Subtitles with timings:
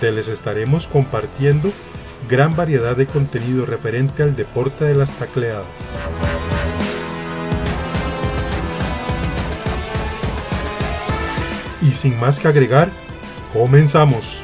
[0.00, 1.72] donde les estaremos compartiendo
[2.28, 5.66] gran variedad de contenido referente al deporte de las tacleadas.
[11.82, 12.90] Y sin más que agregar,
[13.52, 14.37] comenzamos.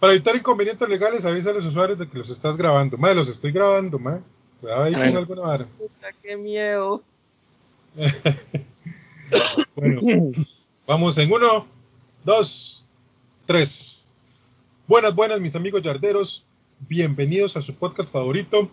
[0.00, 2.96] Para evitar inconvenientes legales, avisa a los usuarios de que los estás grabando.
[2.96, 4.22] Madre, los estoy grabando, madre.
[4.58, 5.66] Cuidado ahí con alguna vara.
[5.76, 7.02] Puta, qué miedo.
[9.76, 10.00] bueno,
[10.86, 11.66] vamos en uno,
[12.24, 12.86] dos,
[13.44, 14.08] tres.
[14.88, 16.46] Buenas, buenas, mis amigos yarderos.
[16.88, 18.70] Bienvenidos a su podcast favorito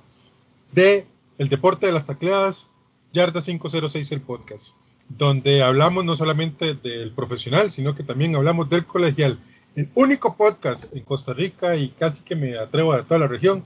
[0.71, 1.05] de
[1.37, 2.69] el deporte de las tacleadas,
[3.11, 4.75] Yarda 506 el podcast,
[5.09, 9.39] donde hablamos no solamente del profesional, sino que también hablamos del colegial
[9.77, 13.63] el único podcast en Costa Rica y casi que me atrevo a toda la región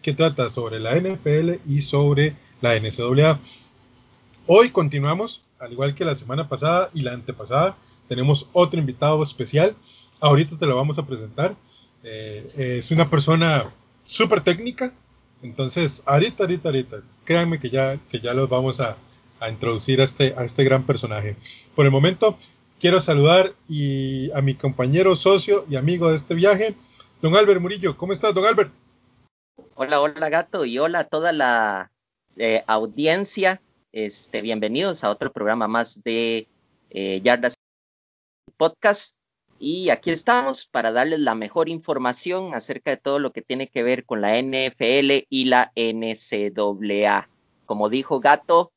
[0.00, 3.38] que trata sobre la NFL y sobre la NCAA.
[4.46, 7.76] Hoy continuamos, al igual que la semana pasada y la antepasada,
[8.08, 9.76] tenemos otro invitado especial.
[10.18, 11.54] Ahorita te lo vamos a presentar.
[12.04, 13.64] Eh, es una persona
[14.06, 14.94] súper técnica.
[15.42, 18.96] Entonces, ahorita, ahorita, ahorita, créanme que ya, que ya los vamos a,
[19.38, 21.36] a introducir a este, a este gran personaje.
[21.74, 22.38] Por el momento,
[22.80, 26.74] quiero saludar y a mi compañero, socio y amigo de este viaje,
[27.20, 27.96] don Albert Murillo.
[27.96, 28.72] ¿Cómo estás, don Albert?
[29.74, 31.92] Hola, hola gato y hola a toda la
[32.36, 33.60] eh, audiencia.
[33.92, 36.48] Este, bienvenidos a otro programa más de
[36.88, 37.54] eh, Yardas
[38.56, 39.14] Podcast.
[39.58, 43.82] Y aquí estamos para darles la mejor información acerca de todo lo que tiene que
[43.82, 47.28] ver con la NFL y la NCAA.
[47.66, 48.72] Como dijo Gato,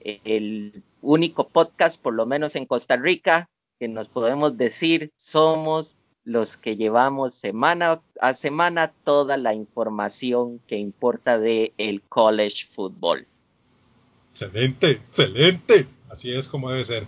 [0.00, 3.48] el único podcast, por lo menos en Costa Rica,
[3.78, 10.76] que nos podemos decir somos los que llevamos semana a semana toda la información que
[10.76, 13.26] importa de el college football.
[14.32, 15.86] Excelente, excelente.
[16.10, 17.06] Así es como debe ser.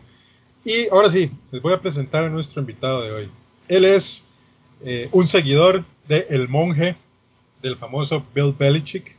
[0.64, 3.30] Y ahora sí, les voy a presentar a nuestro invitado de hoy.
[3.68, 4.24] Él es
[4.84, 6.96] eh, un seguidor de El Monje,
[7.62, 9.16] del famoso Bill Belichick.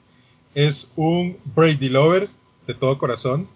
[0.55, 2.27] Es un Brady Lover
[2.67, 3.47] de todo corazón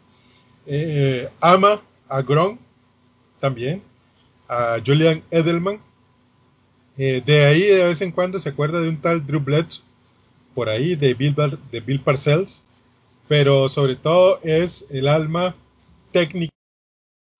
[0.66, 2.60] eh, ama a Gron
[3.40, 3.82] también,
[4.48, 5.80] a Julian Edelman.
[6.98, 9.84] Eh, de ahí de vez en cuando se acuerda de un tal Drew Bledsoe,
[10.54, 11.36] por ahí, de Bill,
[11.72, 12.64] de Bill Parcells,
[13.28, 15.54] pero sobre todo es el alma
[16.12, 16.54] técnica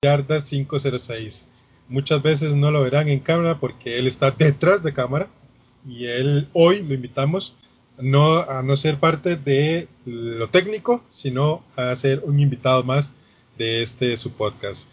[0.02, 1.48] de Yarda 506.
[1.88, 5.30] Muchas veces no lo verán en cámara porque él está detrás de cámara
[5.88, 7.56] y él hoy lo invitamos
[7.98, 13.14] no a no ser parte de lo técnico, sino a ser un invitado más
[13.58, 14.92] de este su podcast.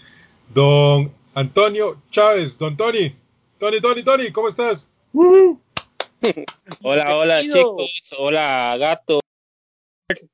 [0.52, 3.14] Don Antonio Chávez, don Tony.
[3.58, 4.88] Tony, Tony, Tony, ¿cómo estás?
[6.82, 9.20] hola, hola chicos, hola gato.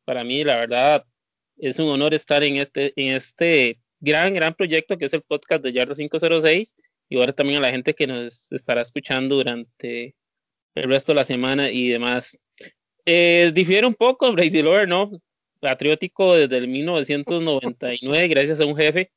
[0.04, 1.04] Para mí, la verdad,
[1.56, 5.62] es un honor estar en este, en este gran, gran proyecto que es el podcast
[5.62, 6.74] de Yarda 506
[7.08, 10.14] y ahora también a la gente que nos estará escuchando durante
[10.82, 12.38] el resto de la semana y demás.
[13.04, 15.10] Eh, difiere un poco Brady Lore, ¿no?
[15.60, 19.10] Patriótico desde el 1999, gracias a un jefe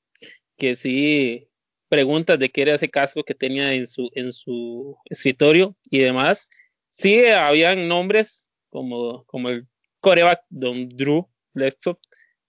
[0.58, 1.48] que sí
[1.90, 6.50] preguntas de qué era ese casco que tenía en su, en su escritorio y demás.
[6.90, 9.68] Sí, habían nombres como, como el
[10.00, 11.98] coreback Don Drew Bledsoe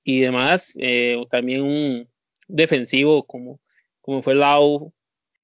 [0.04, 0.72] y demás.
[0.78, 2.08] Eh, también un
[2.46, 3.60] defensivo como,
[4.00, 4.92] como fue Lau.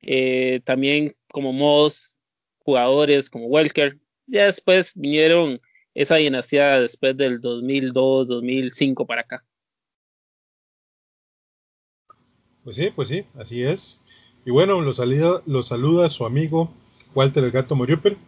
[0.00, 2.17] Eh, también como Moss,
[2.68, 3.98] jugadores como Welker.
[4.26, 5.58] Ya después vinieron
[5.94, 9.42] esa dinastía después del 2002, 2005 para acá.
[12.62, 14.02] Pues sí, pues sí, así es.
[14.44, 16.70] Y bueno, los saluda, lo saluda su amigo
[17.14, 18.18] Walter el Gato Moriupel,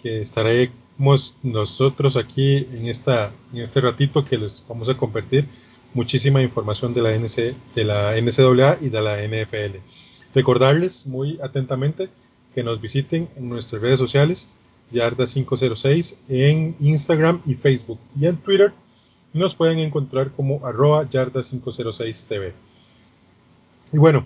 [0.00, 5.48] que estaremos nosotros aquí en este ratito que les vamos a compartir
[5.94, 9.78] muchísima información de la, NC, de la NCAA y de la NFL.
[10.36, 12.10] Recordarles muy atentamente
[12.54, 14.48] que nos visiten en nuestras redes sociales
[14.92, 17.98] Yarda506 en Instagram y Facebook.
[18.18, 18.72] Y en Twitter
[19.32, 22.52] nos pueden encontrar como arroba Yarda506TV.
[23.92, 24.24] Y bueno,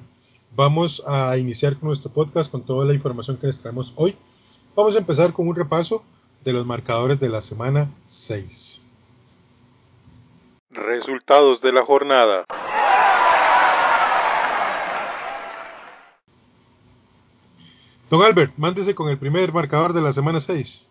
[0.54, 4.16] vamos a iniciar con nuestro podcast con toda la información que les traemos hoy.
[4.74, 6.02] Vamos a empezar con un repaso
[6.44, 8.82] de los marcadores de la semana 6.
[10.70, 12.44] Resultados de la jornada.
[18.08, 20.88] Don Albert, mándese con el primer marcador de la semana 6.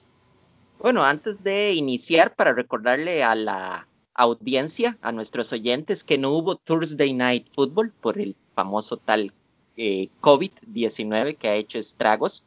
[0.79, 6.57] Bueno, antes de iniciar, para recordarle a la audiencia, a nuestros oyentes, que no hubo
[6.57, 9.31] Thursday Night Football por el famoso tal
[9.77, 12.43] eh, COVID-19 que ha hecho estragos.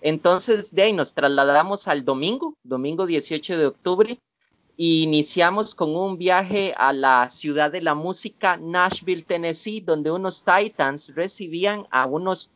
[0.00, 4.18] Entonces, de ahí nos trasladamos al domingo, domingo 18 de octubre,
[4.78, 10.44] e iniciamos con un viaje a la ciudad de la música, Nashville, Tennessee, donde unos
[10.44, 12.50] Titans recibían a unos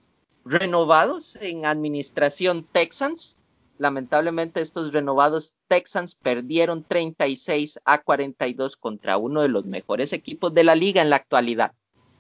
[0.45, 3.37] renovados en administración Texans.
[3.79, 10.65] Lamentablemente estos renovados Texans perdieron 36 a 42 contra uno de los mejores equipos de
[10.65, 11.73] la liga en la actualidad.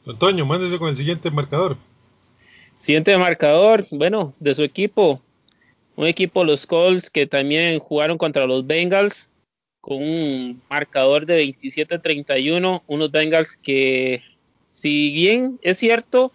[0.07, 1.77] Antonio, mándese con el siguiente marcador.
[2.81, 5.21] Siguiente marcador, bueno, de su equipo,
[5.97, 9.31] un equipo los Colts que también jugaron contra los Bengals
[9.83, 14.23] con un marcador de 27-31, unos Bengals que
[14.67, 16.33] si bien es cierto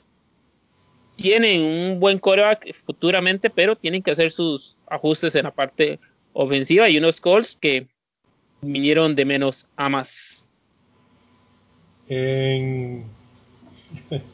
[1.15, 5.99] tienen un buen coreback futuramente, pero tienen que hacer sus ajustes en la parte
[6.33, 7.87] ofensiva y unos calls que
[8.61, 10.49] vinieron de menos a más.
[12.07, 13.05] En,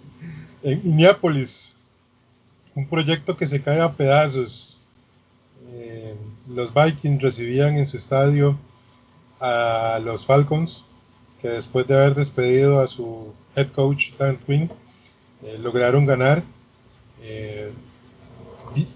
[0.63, 1.73] Minneapolis,
[2.75, 4.79] un proyecto que se cae a pedazos.
[5.73, 6.15] Eh,
[6.49, 8.57] los Vikings recibían en su estadio
[9.39, 10.85] a los Falcons,
[11.41, 14.69] que después de haber despedido a su head coach Dan Quinn,
[15.43, 16.43] eh, lograron ganar
[17.21, 17.71] eh,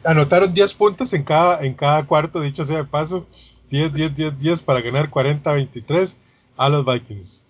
[0.04, 3.26] anotaron 10 puntos en cada, en cada cuarto, dicho sea de paso.
[3.70, 6.18] 10, 10, 10, 10 para ganar 40-23
[6.58, 7.46] a los Vikings.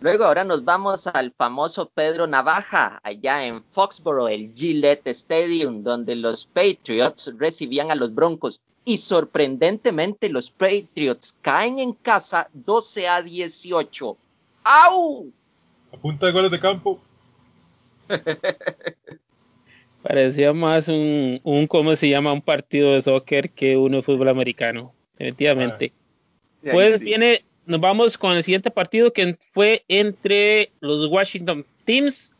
[0.00, 6.14] Luego ahora nos vamos al famoso Pedro Navaja, allá en Foxborough, el Gillette Stadium, donde
[6.14, 8.60] los Patriots recibían a los Broncos.
[8.84, 14.16] Y sorprendentemente los Patriots caen en casa 12 a 18.
[14.62, 15.32] ¡Au!
[15.92, 17.00] A punta de goles de campo.
[20.06, 22.32] Parecía más un, un, ¿cómo se llama?
[22.32, 25.92] Un partido de soccer que uno de fútbol americano, definitivamente.
[26.64, 26.68] Ah.
[26.70, 32.32] pues viene, nos vamos con el siguiente partido que fue entre los Washington Teams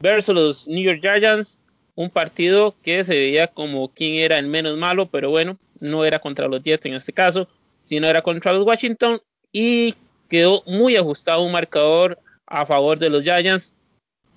[0.00, 1.62] versus los New York Giants.
[1.94, 6.18] Un partido que se veía como quién era el menos malo, pero bueno, no era
[6.18, 7.48] contra los Jets en este caso,
[7.84, 9.18] sino era contra los Washington
[9.50, 9.94] y
[10.28, 13.74] quedó muy ajustado un marcador a favor de los Giants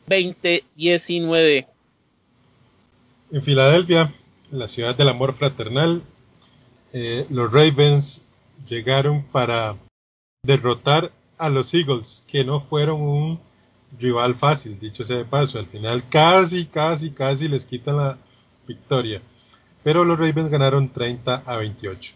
[0.07, 1.67] 20-19.
[3.29, 4.13] En Filadelfia,
[4.51, 6.01] la ciudad del amor fraternal,
[6.94, 8.24] eh, los Ravens
[8.65, 9.75] llegaron para
[10.44, 13.39] derrotar a los Eagles, que no fueron un
[14.00, 15.59] rival fácil, dicho sea de paso.
[15.59, 18.18] Al final casi, casi, casi les quitan la
[18.65, 19.21] victoria.
[19.83, 22.13] Pero los Ravens ganaron 30 a 28.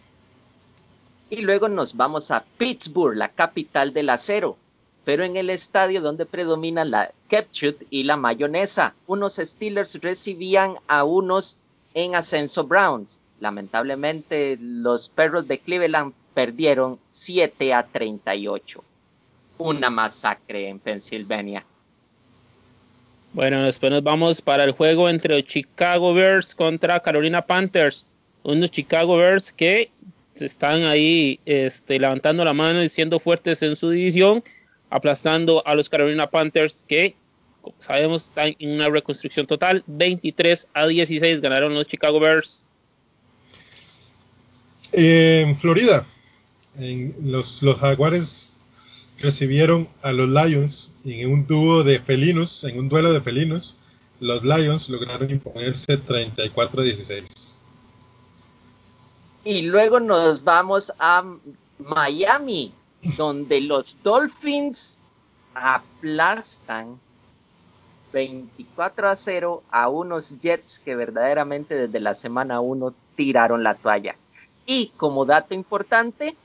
[1.29, 4.57] Y luego nos vamos a Pittsburgh, la capital del acero
[5.03, 8.93] pero en el estadio donde predomina la ketchup y la mayonesa.
[9.07, 11.57] Unos Steelers recibían a unos
[11.93, 13.19] en ascenso Browns.
[13.39, 18.83] Lamentablemente los perros de Cleveland perdieron 7 a 38.
[19.57, 21.65] Una masacre en Pensilvania.
[23.33, 28.05] Bueno, después nos vamos para el juego entre los Chicago Bears contra Carolina Panthers.
[28.43, 29.89] Unos Chicago Bears que
[30.35, 34.43] están ahí este, levantando la mano y siendo fuertes en su división
[34.91, 37.15] aplastando a los Carolina Panthers que,
[37.61, 39.83] como sabemos, están en una reconstrucción total.
[39.87, 42.65] 23 a 16 ganaron los Chicago Bears.
[44.91, 46.05] En Florida,
[46.77, 48.57] los, los Jaguares
[49.19, 53.77] recibieron a los Lions en un dúo de felinos, en un duelo de felinos.
[54.19, 57.57] Los Lions lograron imponerse 34 a 16.
[59.45, 61.23] Y luego nos vamos a
[61.79, 62.73] Miami,
[63.17, 64.99] donde los Dolphins
[65.53, 66.99] aplastan
[68.13, 74.15] 24 a 0 a unos Jets que verdaderamente desde la semana 1 tiraron la toalla.
[74.65, 76.35] Y como dato importante,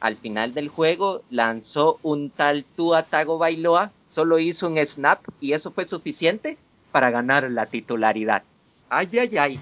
[0.00, 5.52] al final del juego lanzó un tal Tua Tago Bailoa, solo hizo un snap y
[5.52, 6.58] eso fue suficiente
[6.92, 8.42] para ganar la titularidad.
[8.88, 9.60] Ay, ay, ay.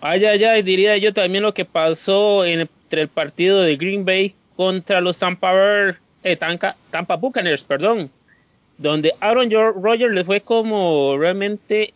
[0.00, 2.44] Ay, ay, ay, diría yo también lo que pasó
[2.92, 5.54] entre el partido de Green Bay contra los Tampa,
[6.24, 8.10] eh, Tampa, Buccaneers, perdón,
[8.76, 11.94] donde Aaron Rodgers le fue como realmente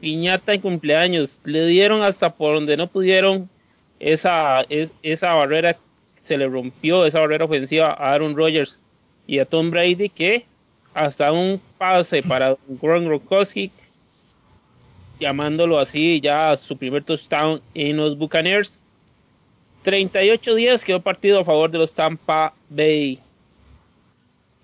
[0.00, 1.42] piñata en cumpleaños.
[1.44, 3.50] Le dieron hasta por donde no pudieron
[4.00, 4.64] esa,
[5.02, 5.76] esa barrera,
[6.16, 8.80] se le rompió esa barrera ofensiva a Aaron Rodgers
[9.26, 10.46] y a Tom Brady que
[10.94, 13.70] hasta un pase para Gron Rokowski,
[15.20, 18.80] llamándolo así ya su primer touchdown en los Buccaneers.
[19.84, 23.20] 38 días quedó partido a favor de los Tampa Bay.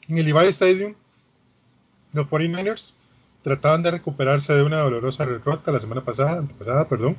[0.09, 0.95] En el Levi Stadium,
[2.13, 2.95] los 49ers
[3.45, 7.17] trataban de recuperarse de una dolorosa derrota la semana pasada, antepasada, perdón,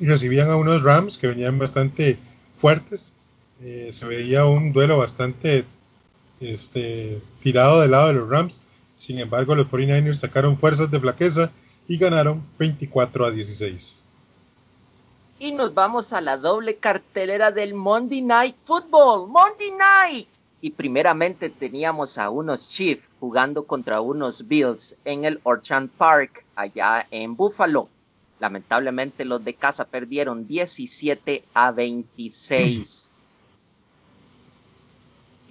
[0.00, 2.16] y recibían a unos Rams que venían bastante
[2.58, 3.12] fuertes.
[3.60, 5.64] Eh, se veía un duelo bastante
[6.40, 8.62] este, tirado del lado de los Rams.
[8.98, 11.50] Sin embargo, los 49ers sacaron fuerzas de flaqueza
[11.88, 13.98] y ganaron 24 a 16.
[15.38, 19.28] Y nos vamos a la doble cartelera del Monday Night Football.
[19.28, 20.28] Monday Night.
[20.60, 27.06] Y primeramente teníamos a unos Chiefs jugando contra unos Bills en el Orchard Park, allá
[27.10, 27.88] en Buffalo.
[28.40, 33.10] Lamentablemente los de casa perdieron 17 a 26.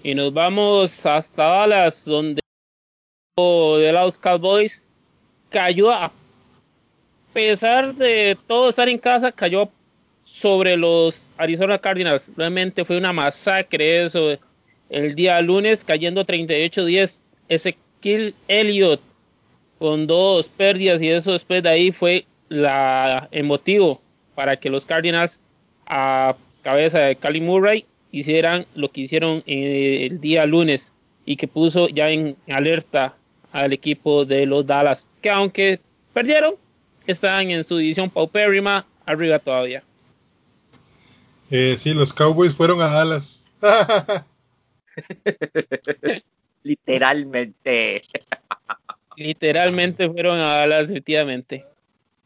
[0.03, 2.41] Y nos vamos hasta Dallas, donde
[3.35, 4.83] de los Cowboys
[5.49, 6.11] cayó a
[7.33, 9.69] pesar de todo estar en casa, cayó
[10.23, 12.31] sobre los Arizona Cardinals.
[12.35, 14.37] Realmente fue una masacre eso.
[14.89, 17.21] El día lunes cayendo 38-10.
[17.49, 19.01] Ese Kill Elliott
[19.79, 23.99] con dos pérdidas y eso después de ahí fue la, el motivo
[24.35, 25.39] para que los Cardinals
[25.85, 30.93] a cabeza de Cali Murray hicieran lo que hicieron el día lunes
[31.25, 33.15] y que puso ya en alerta
[33.51, 35.79] al equipo de los Dallas, que aunque
[36.13, 36.55] perdieron,
[37.11, 39.83] están en su división paupérrima, arriba todavía.
[41.49, 43.45] Eh, sí, los Cowboys fueron a Dallas.
[46.63, 48.01] Literalmente.
[49.17, 51.65] Literalmente fueron a Dallas, efectivamente.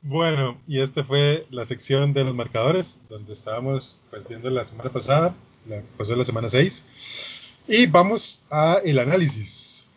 [0.01, 4.89] Bueno, y esta fue la sección de los marcadores, donde estábamos pues, viendo la semana
[4.91, 5.36] pasada,
[5.67, 7.53] la, pasó la semana 6.
[7.67, 9.91] Y vamos a el análisis.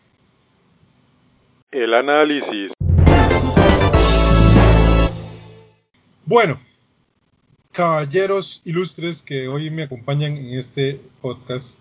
[1.71, 2.73] El análisis.
[6.31, 6.61] Bueno,
[7.73, 11.77] caballeros ilustres que hoy me acompañan en este podcast,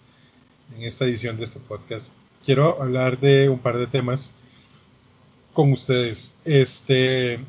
[0.75, 2.13] en esta edición de este podcast,
[2.43, 4.33] quiero hablar de un par de temas
[5.53, 6.33] con ustedes.
[6.45, 7.39] Este,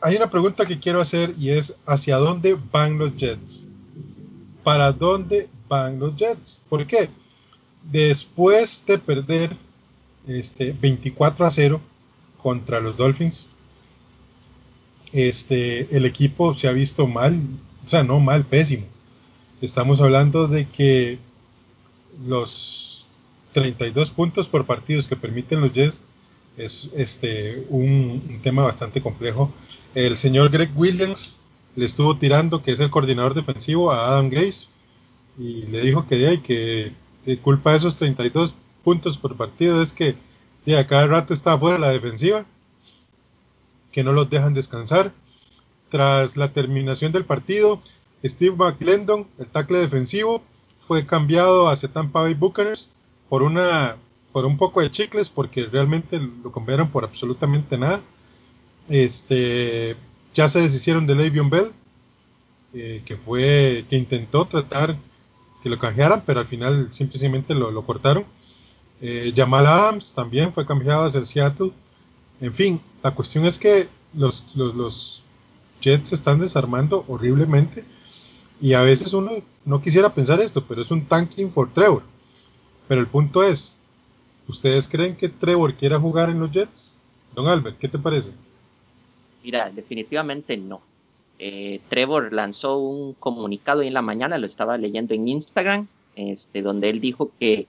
[0.00, 3.68] hay una pregunta que quiero hacer y es ¿hacia dónde van los Jets?
[4.64, 6.62] ¿Para dónde van los Jets?
[6.70, 7.10] ¿Por qué?
[7.82, 9.50] Después de perder
[10.26, 11.82] este 24 a 0
[12.38, 13.46] contra los Dolphins,
[15.12, 17.40] este el equipo se ha visto mal,
[17.86, 18.86] o sea, no mal, pésimo.
[19.60, 21.18] Estamos hablando de que
[22.26, 23.06] los
[23.52, 26.02] 32 puntos por partidos que permiten los Jets
[26.56, 29.52] es este un tema bastante complejo
[29.94, 31.38] el señor Greg Williams
[31.76, 34.68] le estuvo tirando, que es el coordinador defensivo, a Adam Gaze
[35.38, 36.92] y le dijo que, de, que
[37.38, 40.16] culpa de esos 32 puntos por partido es que
[40.64, 42.44] de cada rato está fuera la defensiva,
[43.98, 45.12] que no los dejan descansar.
[45.88, 47.82] Tras la terminación del partido,
[48.24, 50.40] Steve McClendon, el tackle defensivo,
[50.78, 52.90] fue cambiado a Tampa Bay Buccaneers
[53.28, 53.96] por una
[54.32, 58.00] por un poco de chicles porque realmente lo cambiaron por absolutamente nada.
[58.88, 59.96] Este,
[60.32, 61.72] ya se deshicieron de Le'Veon Bell,
[62.74, 64.96] eh, que fue que intentó tratar
[65.60, 68.24] que lo canjearan, pero al final simplemente lo, cortaron.
[69.00, 71.72] Eh, Jamal Adams también fue cambiado hacia Seattle.
[72.40, 75.22] En fin, la cuestión es que los, los,
[75.80, 77.84] Jets se están desarmando horriblemente
[78.60, 79.30] y a veces uno
[79.64, 82.02] no quisiera pensar esto, pero es un tanking for Trevor.
[82.88, 83.76] Pero el punto es,
[84.48, 86.98] ¿ustedes creen que Trevor quiera jugar en los Jets?
[87.34, 88.32] Don Albert, ¿qué te parece?
[89.44, 90.80] Mira, definitivamente no.
[91.38, 96.90] Eh, Trevor lanzó un comunicado en la mañana, lo estaba leyendo en Instagram, este, donde
[96.90, 97.68] él dijo que,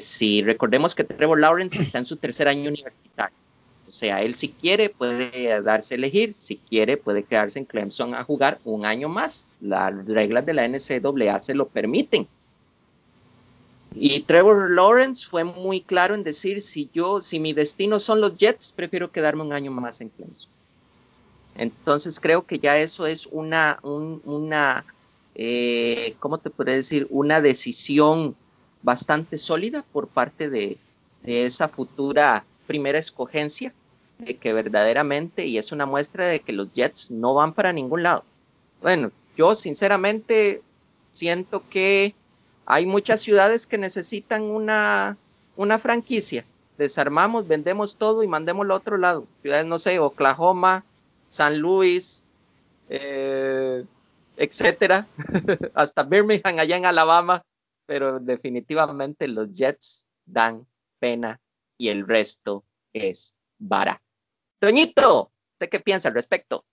[0.00, 3.36] si recordemos que Trevor Lawrence está en su tercer año universitario,
[3.94, 8.24] sea, él si quiere puede darse a elegir, si quiere puede quedarse en Clemson a
[8.24, 9.44] jugar un año más.
[9.60, 12.26] Las reglas de la NCAA se lo permiten.
[13.94, 18.36] Y Trevor Lawrence fue muy claro en decir, si yo, si mi destino son los
[18.36, 20.50] Jets, prefiero quedarme un año más en Clemson.
[21.56, 24.84] Entonces creo que ya eso es una, una
[25.34, 27.06] eh, ¿cómo te puedo decir?
[27.10, 28.36] Una decisión
[28.82, 30.78] bastante sólida por parte de,
[31.24, 33.72] esa futura primera escogencia,
[34.40, 38.24] que verdaderamente, y es una muestra de que los Jets no van para ningún lado.
[38.80, 40.62] Bueno, yo sinceramente
[41.10, 42.14] siento que
[42.66, 45.16] hay muchas ciudades que necesitan una,
[45.56, 46.44] una franquicia.
[46.78, 49.26] Desarmamos, vendemos todo y mandémoslo a otro lado.
[49.42, 50.84] Ciudades, no sé, Oklahoma,
[51.28, 52.24] San Luis,
[52.88, 53.84] eh,
[54.36, 55.06] etcétera,
[55.74, 57.42] hasta Birmingham allá en Alabama,
[57.86, 60.66] pero definitivamente los Jets dan
[60.98, 61.40] pena
[61.78, 64.02] y el resto es vara.
[64.58, 66.64] Toñito, ¿usted qué piensa al respecto?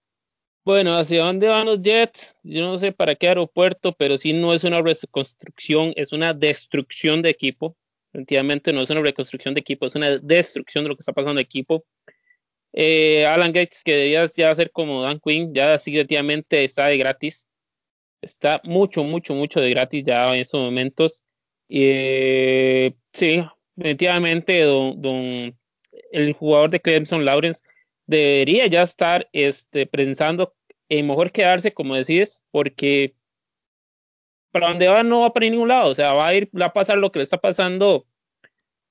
[0.63, 2.35] Bueno, ¿hacia dónde van los Jets?
[2.43, 7.23] Yo no sé para qué aeropuerto, pero sí no es una reconstrucción, es una destrucción
[7.23, 7.75] de equipo.
[8.13, 11.39] Definitivamente no es una reconstrucción de equipo, es una destrucción de lo que está pasando
[11.39, 11.85] de equipo.
[12.73, 17.47] Eh, Alan Gates, que debía ya ser como Dan Quinn, ya definitivamente está de gratis.
[18.21, 21.23] Está mucho, mucho, mucho de gratis ya en estos momentos.
[21.69, 23.43] Eh, sí,
[23.75, 25.57] definitivamente don,
[26.11, 27.63] el jugador de Clemson, Lawrence,
[28.07, 30.53] debería ya estar este, pensando
[30.89, 33.15] en mejor quedarse, como decís, porque
[34.51, 35.89] para donde va no va para ningún lado.
[35.89, 38.05] O sea, va a ir, va a pasar lo que le está pasando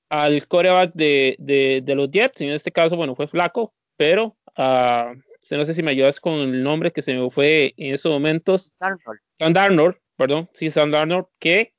[0.09, 2.41] al coreback de, de, los Jets.
[2.41, 5.15] En este caso, bueno, fue flaco, pero uh,
[5.51, 8.73] no sé si me ayudas con el nombre que se me fue en esos momentos.
[8.79, 9.19] Darnold.
[9.39, 11.73] Darnold, perdón, sí, Sam Darnold, que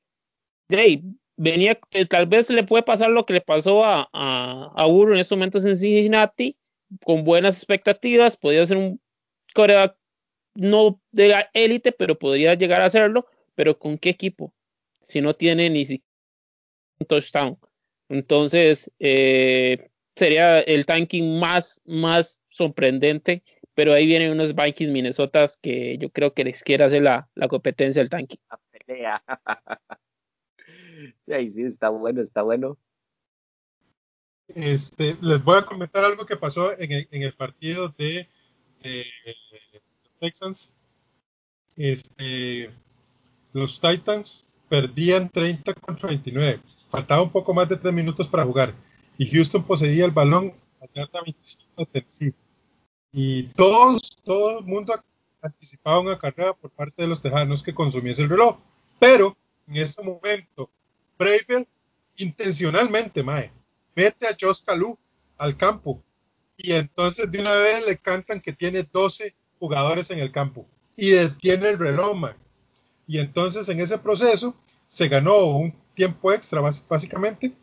[0.69, 1.03] hey,
[1.35, 5.37] venía, tal vez le puede pasar lo que le pasó a, a, a en estos
[5.37, 6.57] momentos en Cincinnati,
[7.03, 9.01] con buenas expectativas, podría ser un
[9.53, 9.97] coreback
[10.55, 14.53] no de la élite, pero podría llegar a hacerlo, pero ¿con qué equipo?
[15.01, 16.11] Si no tiene ni siquiera
[16.99, 17.57] un touchdown.
[18.09, 25.97] Entonces, eh, sería el tanking más, más sorprendente, pero ahí vienen unos Vikings Minnesota que
[25.97, 28.39] yo creo que les quiere hacer la, la competencia del tanking.
[28.49, 29.23] La pelea.
[31.27, 32.77] Ay, sí, está bueno, está bueno.
[34.47, 38.27] Este, les voy a comentar algo que pasó en el, en el partido de,
[38.81, 39.05] de,
[40.03, 40.73] los Texans.
[41.75, 42.69] Este,
[43.53, 46.59] los Titans perdían 30 contra 29.
[46.89, 48.73] Faltaba un poco más de 3 minutos para jugar.
[49.17, 52.33] Y Houston poseía el balón a yarda 25 de Tennessee.
[53.11, 54.93] Y todos, todo el mundo
[55.41, 58.57] anticipaba una carrera por parte de los tejanos que consumiese el reloj.
[58.99, 60.69] Pero en ese momento,
[61.23, 61.67] Bravel
[62.17, 63.51] intencionalmente, Mae,
[63.95, 64.97] mete a Josh Calú
[65.37, 66.01] al campo.
[66.57, 70.65] Y entonces de una vez le cantan que tiene 12 jugadores en el campo.
[70.95, 72.15] Y detiene el reloj,
[73.07, 74.55] Y entonces en ese proceso
[74.87, 77.53] se ganó un tiempo extra básicamente.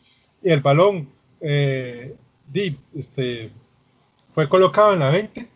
[0.42, 1.08] Y el balón
[1.40, 2.16] eh,
[2.94, 3.52] este,
[4.34, 5.48] fue colocado en la 20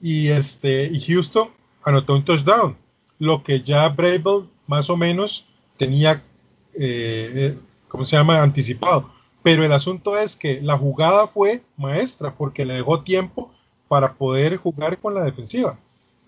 [0.00, 1.50] y, este, y Houston
[1.84, 2.76] anotó un touchdown,
[3.18, 6.22] lo que ya Bravel más o menos tenía,
[6.74, 9.10] eh, eh ¿cómo se llama?, anticipado.
[9.42, 13.52] Pero el asunto es que la jugada fue maestra porque le dejó tiempo
[13.88, 15.78] para poder jugar con la defensiva,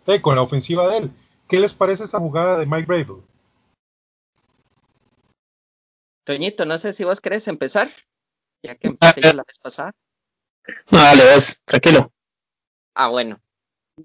[0.07, 1.11] eh, con la ofensiva de él.
[1.49, 3.23] ¿Qué les parece esa jugada de Mike Bravel?
[6.25, 7.91] Toñito, no sé si vos querés empezar,
[8.63, 9.93] ya que empecé yo la vez pasada.
[10.91, 12.13] Dale, vos, tranquilo.
[12.95, 13.41] Ah, bueno.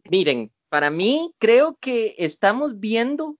[0.09, 3.37] Miren, para mí creo que estamos viendo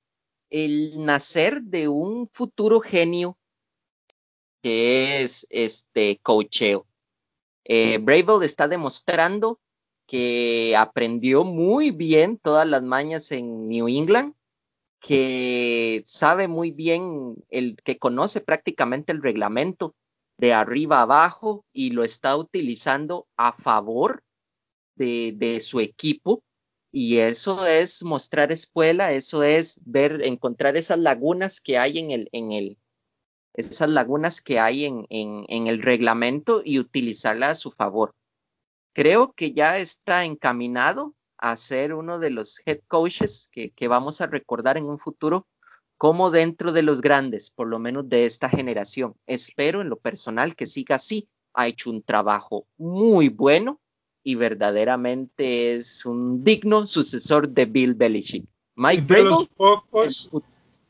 [0.49, 3.38] el nacer de un futuro genio
[4.62, 6.86] que es este coacheo.
[7.65, 8.03] Eh,
[8.43, 9.60] está demostrando
[10.07, 14.33] que aprendió muy bien todas las mañas en New England,
[14.99, 19.95] que sabe muy bien, el que conoce prácticamente el reglamento
[20.38, 24.23] de arriba abajo y lo está utilizando a favor
[24.95, 26.41] de, de su equipo.
[26.99, 32.27] Y eso es mostrar escuela, eso es ver, encontrar esas lagunas que hay en el,
[32.31, 32.79] en el,
[33.53, 38.15] esas lagunas que hay en, en, el reglamento y utilizarla a su favor.
[38.93, 44.19] Creo que ya está encaminado a ser uno de los head coaches que, que vamos
[44.19, 45.47] a recordar en un futuro
[45.97, 49.13] como dentro de los grandes, por lo menos de esta generación.
[49.27, 51.29] Espero en lo personal que siga así.
[51.53, 53.79] Ha hecho un trabajo muy bueno
[54.23, 58.45] y verdaderamente es un digno sucesor de Bill Belichick.
[58.75, 60.30] Mike de los pocos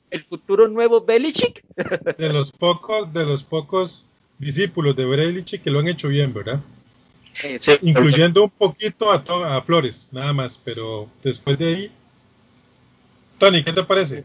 [0.10, 1.64] el futuro nuevo Belichick.
[2.18, 4.06] De los pocos, de los pocos
[4.38, 6.62] discípulos de Belichick que lo han hecho bien, ¿verdad?
[7.82, 9.24] Incluyendo un poquito a,
[9.58, 11.92] a Flores, nada más, pero después de ahí.
[13.38, 14.24] Tony, ¿qué te parece?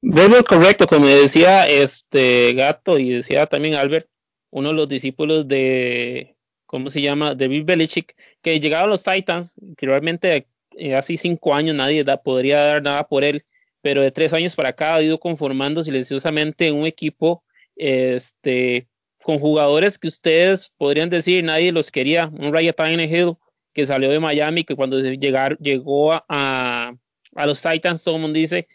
[0.00, 4.06] Bueno, correcto, como decía este gato y decía también Albert,
[4.50, 6.35] uno de los discípulos de,
[6.66, 7.34] ¿cómo se llama?
[7.34, 12.60] Bill Belichick, que llegaron a los Titans, que realmente eh, hace cinco años nadie podría
[12.60, 13.44] dar nada por él,
[13.80, 17.44] pero de tres años para acá ha ido conformando silenciosamente un equipo
[17.76, 18.88] este,
[19.22, 22.28] con jugadores que ustedes podrían decir nadie los quería.
[22.28, 23.36] Un Ryan Tannehill
[23.72, 28.68] que salió de Miami, que cuando llegó a, a, los Titans, todo el mundo dice,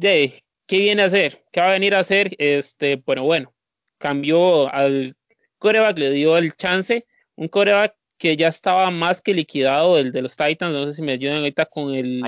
[0.00, 0.42] ¿qué
[0.78, 1.44] viene a hacer?
[1.52, 2.34] ¿Qué va a venir a hacer?
[2.38, 3.52] Este, bueno, bueno,
[3.98, 5.16] cambió al
[5.60, 10.22] coreback, le dio el chance, un coreback que ya estaba más que liquidado, el de
[10.22, 12.20] los Titans, no sé si me ayudan ahorita con el...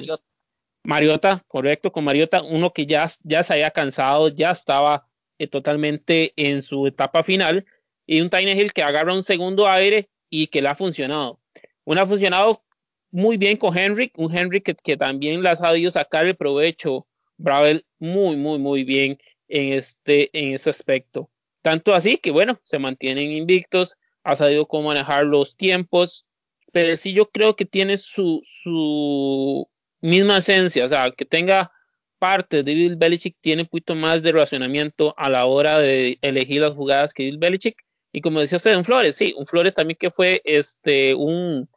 [0.84, 5.06] Mariota, correcto, con Mariota, uno que ya, ya se había cansado, ya estaba
[5.38, 7.64] eh, totalmente en su etapa final,
[8.06, 11.40] y un Hill que agarra un segundo aire y que le ha funcionado.
[11.84, 12.64] Una ha funcionado
[13.10, 17.06] muy bien con Henry, un Henry que, que también le ha sabido sacar el provecho,
[17.36, 19.18] Bravel, muy, muy, muy bien
[19.48, 21.28] en este, en este aspecto.
[21.62, 26.26] Tanto así que, bueno, se mantienen invictos, ha sabido cómo manejar los tiempos,
[26.72, 29.68] pero sí yo creo que tiene su, su
[30.00, 31.70] misma esencia, o sea, que tenga
[32.18, 36.62] parte de Bill Belichick tiene un poquito más de racionamiento a la hora de elegir
[36.62, 37.76] las jugadas que Bill Belichick.
[38.12, 41.68] Y como decía usted, un Flores, sí, un Flores también que fue este un,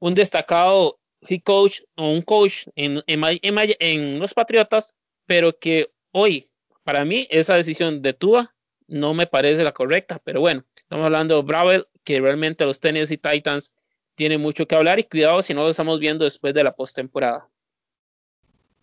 [0.00, 4.94] un destacado head coach o un coach en, en, en, los Patriotas,
[5.26, 6.50] pero que hoy,
[6.82, 8.52] para mí, esa decisión de Tua
[8.92, 10.20] no me parece la correcta.
[10.24, 13.72] Pero bueno, estamos hablando de Bravel, que realmente los Tennessee Titans
[14.14, 17.48] tienen mucho que hablar y cuidado si no lo estamos viendo después de la postemporada.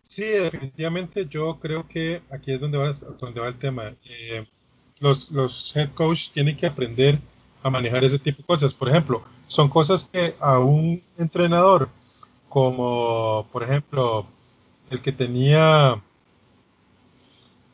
[0.01, 3.95] Sí, definitivamente yo creo que aquí es donde va, donde va el tema.
[4.05, 4.45] Eh,
[4.99, 7.19] los, los head coach tienen que aprender
[7.61, 8.73] a manejar ese tipo de cosas.
[8.73, 11.89] Por ejemplo, son cosas que a un entrenador
[12.49, 14.25] como, por ejemplo,
[14.89, 16.01] el que tenía,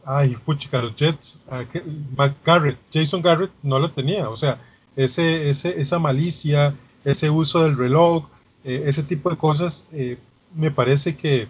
[0.05, 1.65] ay, puchica, los Jets, ah,
[2.45, 4.29] Garrett, Jason Garrett no lo tenía.
[4.29, 4.61] O sea,
[4.95, 8.25] ese, ese, esa malicia, ese uso del reloj,
[8.63, 10.17] eh, ese tipo de cosas, eh,
[10.55, 11.47] me parece que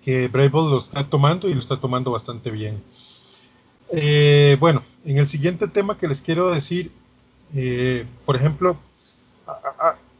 [0.00, 2.82] que Brave lo está tomando y lo está tomando bastante bien.
[3.90, 6.90] Eh, bueno, en el siguiente tema que les quiero decir,
[7.54, 8.78] eh, por ejemplo,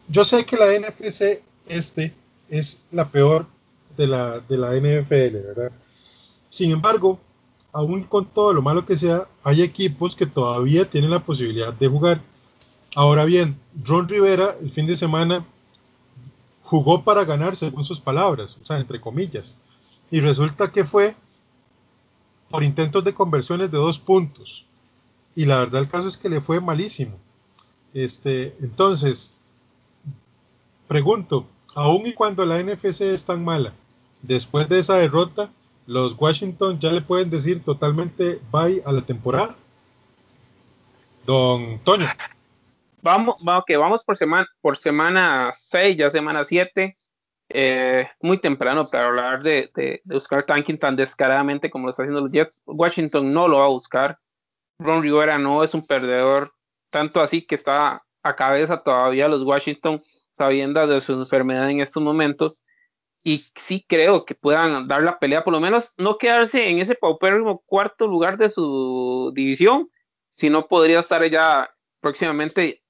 [0.08, 2.12] yo sé que la NFC este
[2.48, 3.46] es la peor
[3.96, 5.72] de la, de la NFL, ¿verdad?
[6.50, 7.18] Sin embargo,
[7.72, 11.88] aún con todo lo malo que sea, hay equipos que todavía tienen la posibilidad de
[11.88, 12.20] jugar.
[12.94, 15.46] Ahora bien, Ron Rivera el fin de semana
[16.64, 19.58] jugó para ganar según sus palabras, o sea, entre comillas
[20.10, 21.14] y resulta que fue
[22.50, 24.66] por intentos de conversiones de dos puntos.
[25.36, 27.16] Y la verdad el caso es que le fue malísimo.
[27.94, 29.32] Este, entonces,
[30.88, 33.72] pregunto, aun y cuando la NFC es tan mala,
[34.22, 35.50] después de esa derrota,
[35.90, 39.56] los Washington ya le pueden decir totalmente bye a la temporada.
[41.26, 42.06] Don Toño.
[43.02, 43.34] Vamos,
[43.66, 46.94] que vamos por semana, por semana 6, ya semana 7.
[47.48, 52.20] Eh, muy temprano para hablar de, de, buscar tanking tan descaradamente como lo está haciendo
[52.20, 52.62] los Jets.
[52.66, 54.16] Washington no lo va a buscar.
[54.78, 56.54] Ron Rivera no es un perdedor,
[56.90, 60.00] tanto así que está a cabeza todavía los Washington
[60.30, 62.62] sabiendo de su enfermedad en estos momentos.
[63.22, 66.94] Y sí creo que puedan dar la pelea, por lo menos no quedarse en ese
[66.94, 69.90] paupérrimo cuarto lugar de su división,
[70.34, 72.82] sino podría estar ya próximamente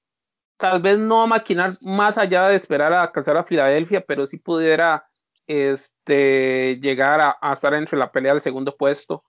[0.57, 4.37] tal vez no a maquinar más allá de esperar a alcanzar a Filadelfia, pero sí
[4.37, 5.11] pudiera
[5.47, 9.23] este, llegar a, estar entre la pelea del segundo puesto.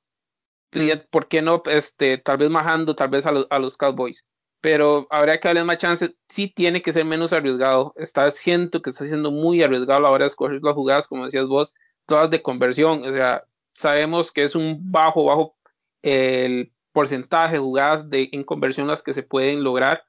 [1.10, 1.64] ¿Por qué no?
[1.66, 4.28] Este, tal vez bajando, tal vez a, los Cowboys.
[4.62, 6.16] Pero habría que darle más chance.
[6.30, 7.94] Sí tiene que ser menos arriesgado.
[7.98, 11.26] Está, siento que está siendo muy arriesgado a la hora de escoger las jugadas, como
[11.26, 11.74] decías vos,
[12.06, 13.04] todas de conversión.
[13.04, 13.44] O sea,
[13.74, 15.56] sabemos que es un bajo, bajo
[16.04, 20.04] el porcentaje de jugadas de, en conversión las que se pueden lograr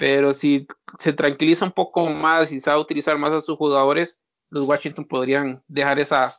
[0.00, 0.66] pero si
[0.98, 5.62] se tranquiliza un poco más y sabe utilizar más a sus jugadores, los Washington podrían
[5.68, 6.34] dejar esa,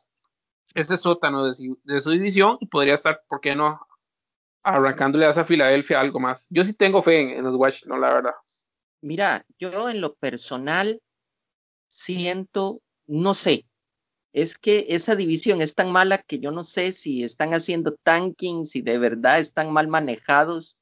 [0.73, 3.79] ese sótano de su, división y podría estar, ¿por qué no?
[4.63, 6.47] Arrancándole a Filadelfia algo más.
[6.49, 8.33] Yo sí tengo fe en, los Washington, la verdad.
[9.01, 11.01] Mira, yo en lo personal
[11.87, 13.65] siento, no sé,
[14.33, 18.65] es que esa división es tan mala que yo no sé si están haciendo tanking,
[18.65, 20.77] si de verdad están mal manejados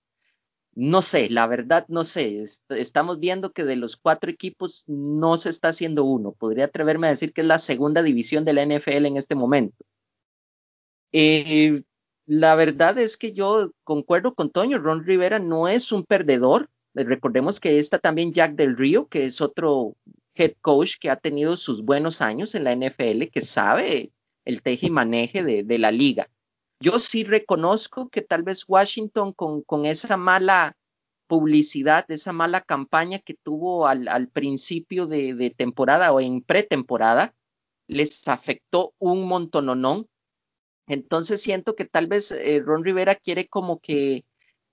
[0.80, 2.42] no sé, la verdad no sé.
[2.70, 6.32] Estamos viendo que de los cuatro equipos no se está haciendo uno.
[6.32, 9.84] Podría atreverme a decir que es la segunda división de la NFL en este momento.
[11.12, 11.82] Eh,
[12.30, 14.78] la verdad es que yo concuerdo con Toño.
[14.78, 16.70] Ron Rivera no es un perdedor.
[16.94, 19.96] Recordemos que está también Jack Del Río, que es otro
[20.36, 24.12] head coach que ha tenido sus buenos años en la NFL, que sabe
[24.46, 26.30] el teje y maneje de la liga.
[26.82, 30.78] Yo sí reconozco que tal vez Washington con, con esa mala
[31.28, 37.36] publicidad, esa mala campaña que tuvo al, al principio de, de, temporada o en pretemporada,
[37.88, 40.08] les afectó un montononón.
[40.90, 44.26] Entonces siento que tal vez eh, Ron Rivera quiere como que,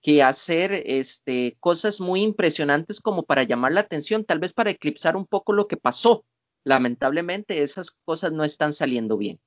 [0.03, 5.17] que hacer este, cosas muy impresionantes como para llamar la atención, tal vez para eclipsar
[5.17, 6.25] un poco lo que pasó.
[6.65, 9.41] Lamentablemente esas cosas no están saliendo bien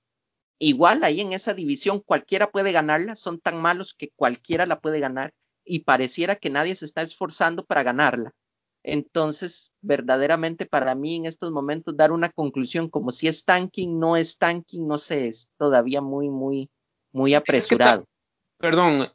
[0.60, 5.00] igual ahí en esa división cualquiera puede ganarla, son tan malos que cualquiera la puede
[5.00, 8.34] ganar y pareciera que nadie se está esforzando para ganarla.
[8.84, 14.16] Entonces, verdaderamente para mí en estos momentos dar una conclusión como si es tanking, no
[14.16, 16.70] es tanking, no sé, es todavía muy, muy,
[17.12, 18.06] muy apresurado.
[18.58, 19.10] perdón,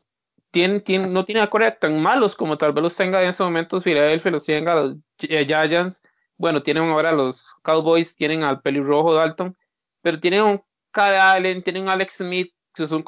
[0.51, 3.83] tiene, tiene, no tiene a tan malos como tal vez los tenga en estos momentos
[3.83, 6.03] Philadelphia, los tenga los Giants,
[6.37, 9.57] bueno, tienen ahora los Cowboys, tienen al pelirrojo Dalton,
[10.03, 13.05] pero tienen un Kyle Allen, tienen Alex Smith, que son,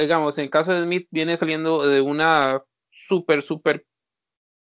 [0.00, 2.62] digamos, en el caso de Smith viene saliendo de una
[3.08, 3.84] súper, súper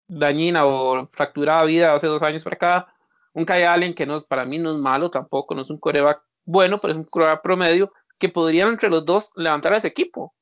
[0.07, 2.93] dañina o fracturada vida hace dos años para acá.
[3.33, 6.21] Un Kyle Allen que no, para mí no es malo tampoco, no es un coreback
[6.45, 10.33] bueno, pero es un coreback promedio que podrían entre los dos levantar a ese equipo,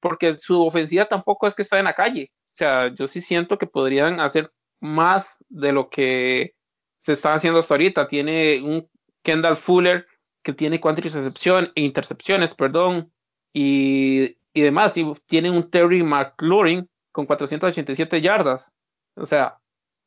[0.00, 2.32] porque su ofensiva tampoco es que está en la calle.
[2.44, 6.54] O sea, yo sí siento que podrían hacer más de lo que
[6.98, 8.08] se está haciendo hasta ahorita.
[8.08, 8.88] Tiene un
[9.22, 10.06] Kendall Fuller
[10.42, 13.12] que tiene cuatro intercepciones, intercepciones perdón,
[13.52, 14.96] y, y demás.
[14.96, 18.73] Y tiene un Terry McLaurin con 487 yardas.
[19.16, 19.58] O sea,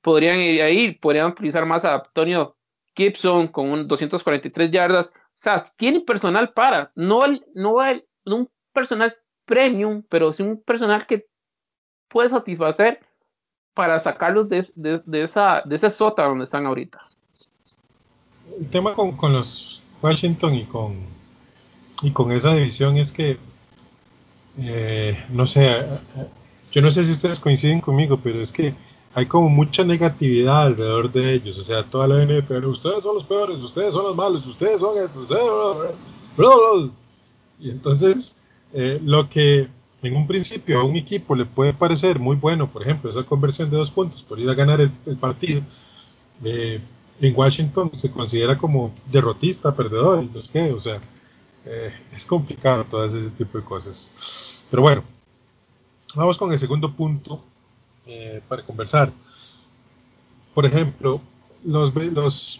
[0.01, 2.55] podrían ir ahí, podrían utilizar más a Antonio
[2.95, 5.13] Gibson con un 243 yardas.
[5.15, 9.15] O sea, tiene personal para, no, el, no, el, un personal
[9.45, 11.27] premium, pero sí un personal que
[12.09, 12.99] puede satisfacer
[13.73, 16.99] para sacarlos de, de, esa, de ese sota donde están ahorita.
[18.59, 20.95] El tema con, con, los Washington y con,
[22.01, 23.37] y con esa división es que,
[24.57, 25.85] eh, no sé,
[26.71, 28.73] yo no sé si ustedes coinciden conmigo, pero es que
[29.13, 31.57] hay como mucha negatividad alrededor de ellos.
[31.57, 34.97] O sea, toda la NFL, ustedes son los peores, ustedes son los malos, ustedes son
[34.97, 35.43] estos, ustedes
[36.37, 36.91] son...
[37.59, 38.35] Y entonces,
[38.73, 39.67] eh, lo que
[40.03, 43.69] en un principio a un equipo le puede parecer muy bueno, por ejemplo, esa conversión
[43.69, 45.61] de dos puntos por ir a ganar el, partido,
[46.43, 46.79] eh,
[47.19, 51.01] en Washington se considera como derrotista, perdedor, y los que, o sea,
[51.65, 54.63] eh, es complicado todo ese tipo de cosas.
[54.69, 55.03] Pero bueno,
[56.13, 57.43] vamos con el segundo punto
[58.07, 59.11] eh, para conversar.
[60.53, 61.21] Por ejemplo,
[61.63, 61.93] los,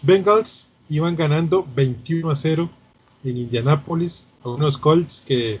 [0.02, 2.70] Bengals iban ganando 21 a 0
[3.24, 5.58] en Indianápolis a unos Colts que,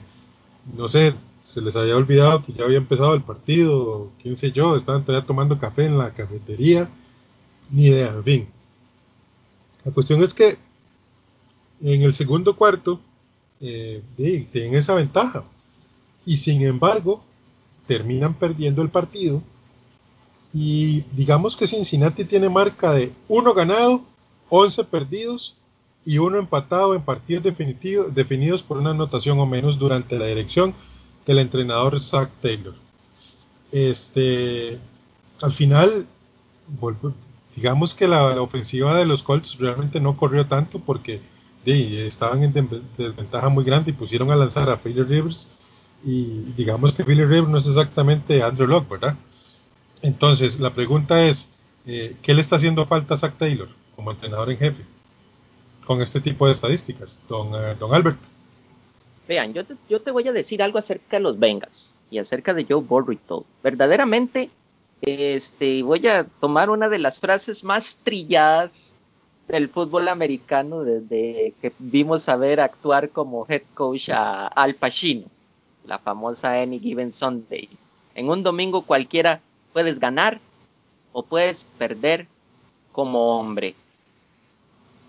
[0.76, 4.76] no sé, se les había olvidado que ya había empezado el partido, quién sé yo,
[4.76, 6.88] estaban todavía tomando café en la cafetería,
[7.70, 8.48] ni idea, en fin.
[9.84, 10.58] La cuestión es que
[11.80, 13.00] en el segundo cuarto
[13.60, 15.44] eh, tienen esa ventaja
[16.26, 17.24] y sin embargo
[17.86, 19.42] terminan perdiendo el partido
[20.52, 24.02] y digamos que Cincinnati tiene marca de uno ganado,
[24.48, 25.56] 11 perdidos
[26.04, 27.44] y uno empatado en partidos
[28.14, 30.74] definidos por una anotación o menos durante la dirección
[31.28, 32.74] el entrenador Zach Taylor.
[33.70, 34.78] Este,
[35.42, 36.06] al final,
[37.54, 41.20] digamos que la, ofensiva de los Colts realmente no corrió tanto porque
[41.66, 45.50] estaban en desventaja muy grande y pusieron a lanzar a Philly Rivers
[46.02, 49.16] y digamos que Philly Rivers no es exactamente Andrew Locke, ¿verdad?
[50.02, 51.48] Entonces, la pregunta es,
[51.86, 54.82] eh, ¿qué le está haciendo falta a Zach Taylor como entrenador en jefe
[55.84, 58.18] con este tipo de estadísticas, don, eh, don Albert?
[59.26, 62.54] Vean, yo te, yo te voy a decir algo acerca de los Bengals y acerca
[62.54, 64.50] de Joe Burrow Verdaderamente,
[65.02, 68.96] este, voy a tomar una de las frases más trilladas
[69.46, 75.26] del fútbol americano desde que vimos a ver actuar como head coach a Al Pacino,
[75.86, 77.68] la famosa Any Given Sunday.
[78.14, 79.40] En un domingo cualquiera
[79.78, 80.40] puedes ganar
[81.12, 82.26] o puedes perder
[82.90, 83.76] como hombre.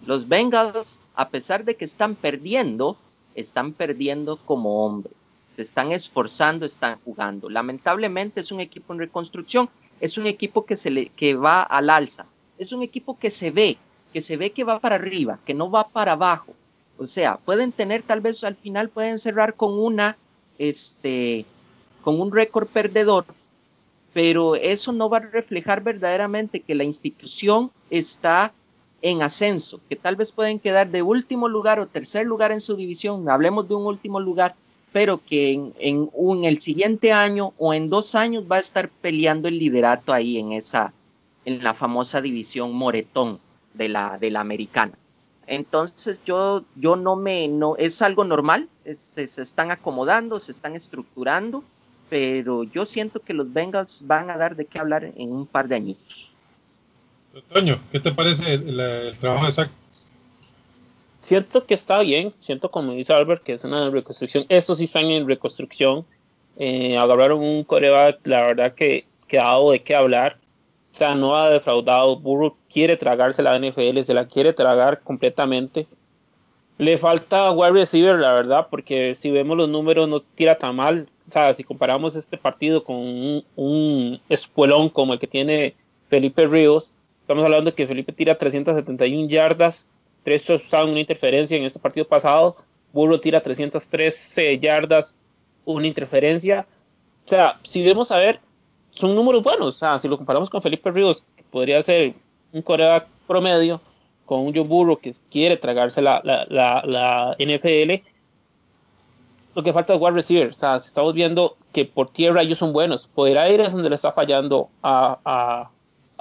[0.05, 2.95] Los Bengals, a pesar de que están perdiendo,
[3.33, 5.11] están perdiendo como hombre.
[5.55, 7.49] Se están esforzando, están jugando.
[7.49, 11.89] Lamentablemente es un equipo en reconstrucción, es un equipo que, se le, que va al
[11.89, 12.27] alza,
[12.59, 13.75] es un equipo que se ve,
[14.13, 16.53] que se ve que va para arriba, que no va para abajo.
[16.99, 20.15] O sea, pueden tener tal vez al final pueden cerrar con una,
[20.59, 21.47] este,
[22.03, 23.25] con un récord perdedor,
[24.13, 28.53] pero eso no va a reflejar verdaderamente que la institución está
[29.01, 32.75] en ascenso, que tal vez pueden quedar de último lugar o tercer lugar en su
[32.75, 34.55] división, hablemos de un último lugar,
[34.91, 39.59] pero que en, el siguiente año o en dos años va a estar peleando el
[39.59, 40.91] liderato ahí en esa,
[41.45, 43.39] en la famosa división moretón
[43.73, 44.93] de la, americana.
[45.47, 48.67] Entonces yo, yo no me, no, es algo normal,
[48.97, 51.63] se están acomodando, se están estructurando,
[52.09, 55.67] pero yo siento que los Bengals van a dar de qué hablar en un par
[55.67, 56.29] de añitos.
[57.53, 59.69] Toño, ¿qué te parece el, trabajo de Zach?
[61.19, 65.05] Siento que está bien, siento como dice Albert que es una reconstrucción, estos sí están
[65.05, 66.05] en reconstrucción,
[66.57, 70.37] eh, agarraron un coreback, la verdad que, que ha dado de qué hablar,
[70.91, 75.87] o sea, no ha defraudado, Burrow quiere tragarse la NFL, se la quiere tragar completamente,
[76.79, 81.07] le falta wide receiver, la verdad, porque si vemos los números no tira tan mal,
[81.27, 84.19] o sea, si comparamos este partido con un, un
[84.91, 85.75] como el que tiene
[86.07, 86.91] Felipe Ríos,
[87.29, 89.87] Estamos hablando que Felipe tira 371 yardas,
[90.23, 92.55] 3 touchdowns, una interferencia en este partido pasado.
[92.91, 95.15] Burro tira 313 yardas,
[95.63, 96.65] una interferencia.
[97.27, 98.39] O sea, si vemos a ver,
[98.89, 99.67] son números buenos.
[99.67, 102.15] O sea, si lo comparamos con Felipe Ríos, podría ser
[102.51, 103.79] un coreback promedio,
[104.29, 108.05] con un Joe Burrow que quiere tragarse la, NFL,
[109.55, 110.49] lo que falta es wide receiver.
[110.49, 113.07] O sea, estamos viendo que por tierra ellos son buenos.
[113.07, 115.67] Por el aire es donde le está fallando a,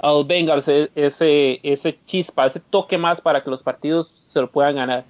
[0.01, 4.77] los Bengals e, ese, chispa, ese toque más para que los partidos se lo puedan
[4.77, 5.05] ganar.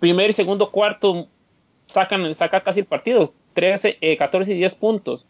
[0.00, 1.28] Primer y segundo cuarto
[1.86, 3.32] sacan, saca casi el partido.
[3.54, 5.28] 13, 14 y 10 puntos.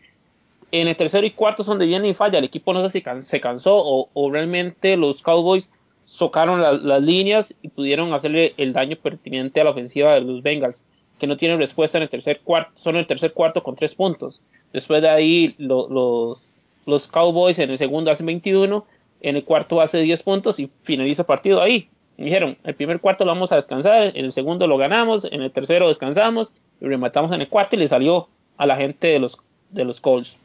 [0.72, 2.38] En el tercero y cuarto es donde viene y falla.
[2.38, 5.70] El equipo no sé si se cansó o, realmente los Cowboys
[6.16, 10.86] socaron las líneas y pudieron hacerle el daño pertinente a la ofensiva de los Bengals,
[11.18, 13.94] que no tienen respuesta en el tercer cuarto, son en el tercer cuarto con tres
[13.94, 14.40] puntos.
[14.72, 18.86] Después de ahí los, los Cowboys en el segundo hacen 21,
[19.20, 21.90] en el cuarto hace 10 puntos y finaliza el partido ahí.
[22.16, 25.52] dijeron, el primer cuarto lo vamos a descansar, en el segundo lo ganamos, en el
[25.52, 26.50] tercero descansamos
[26.80, 30.00] y rematamos en el cuarto y le salió a la gente de los, de los
[30.00, 30.38] Colts.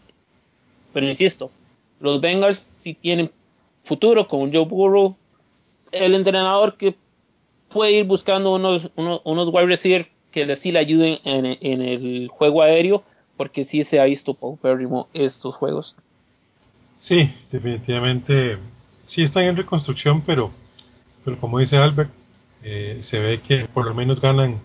[0.91, 1.49] Pero insisto,
[2.01, 3.31] los Bengals sí tienen
[3.83, 5.15] futuro con Joe Burrow,
[5.91, 6.95] el entrenador que
[7.69, 11.81] puede ir buscando unos, unos, unos wide receivers que le, sí le ayuden en, en,
[11.81, 13.03] el juego aéreo,
[13.37, 15.95] porque sí se ha visto paupérrimo estos juegos.
[16.99, 18.57] Sí, definitivamente
[19.07, 20.51] sí están en reconstrucción, pero,
[21.25, 22.11] pero como dice Albert,
[22.63, 24.61] eh, se ve que por lo menos ganan,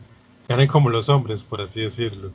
[0.48, 2.30] ganan como los hombres, por así decirlo.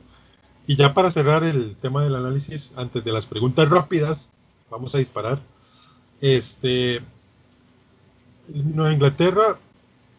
[0.66, 4.30] Y ya para cerrar el tema del análisis, antes de las preguntas rápidas,
[4.70, 5.40] vamos a disparar.
[6.20, 7.00] Este,
[8.54, 9.58] Nueva Inglaterra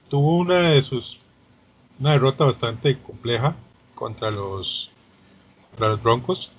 [0.10, 1.19] tuvo una de sus
[2.00, 3.56] una derrota bastante compleja
[3.96, 4.91] contra los,
[5.69, 6.52] contra los Broncos.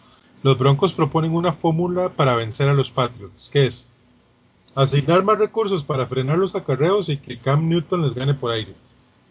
[0.42, 3.86] Los Broncos proponen una fórmula para vencer a los Patriots, que es
[4.74, 8.74] asignar más recursos para frenar los acarreos y que Cam Newton les gane por aire.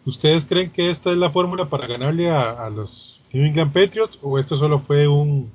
[0.04, 4.38] ¿Ustedes creen que esta es la fórmula para ganarle a, los New England Patriots o
[4.38, 5.50] esto solo fue un,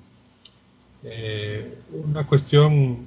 [1.04, 3.06] eh, una cuestión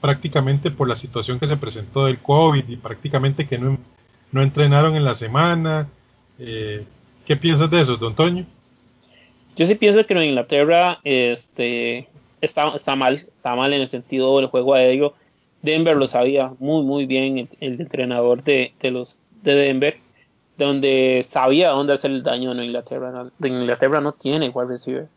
[0.00, 3.78] prácticamente por la situación que se presentó del COVID y prácticamente que no,
[4.32, 5.88] no entrenaron en la semana?
[6.38, 6.84] Eh,
[7.26, 8.46] ¿Qué piensas de eso, don Toño?
[9.56, 12.08] Yo sí pienso que en Inglaterra este,
[12.40, 15.14] está, está mal, está mal en el sentido del juego aéreo.
[15.62, 19.98] Denver lo sabía muy, muy bien, el, entrenador de, de, los de Denver
[20.60, 23.26] donde sabía dónde hacer el daño en Inglaterra.
[23.42, 25.08] En Inglaterra no tiene igual receiver.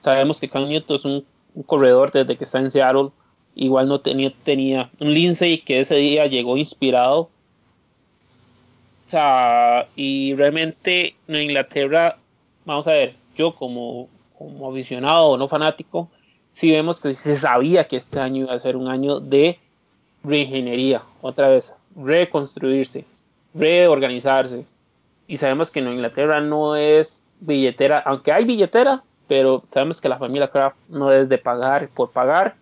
[0.00, 1.24] Sabemos que Cam Newton es un,
[1.66, 3.10] corredor desde que está en Seattle.
[3.56, 7.30] Igual no tenía, tenía un Lindsay que ese día llegó inspirado.
[9.06, 12.16] O sea, y realmente en Inglaterra,
[12.64, 16.08] vamos a ver, yo como, como aficionado, no fanático,
[16.52, 19.58] sí vemos que se sabía que este año iba a ser un año de
[20.24, 23.04] reingeniería, otra vez, reconstruirse,
[23.52, 24.64] reorganizarse,
[25.26, 30.18] y sabemos que en Inglaterra no es billetera, aunque hay billetera, pero sabemos que la
[30.18, 32.56] familia Kraft no es de pagar por pagar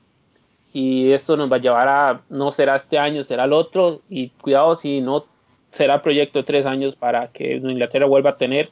[0.73, 4.31] y esto nos va a llevar a, no será este año, será el otro y
[4.31, 5.27] cuidado si no
[5.71, 8.71] será proyecto de tres años para que Inglaterra vuelva a tener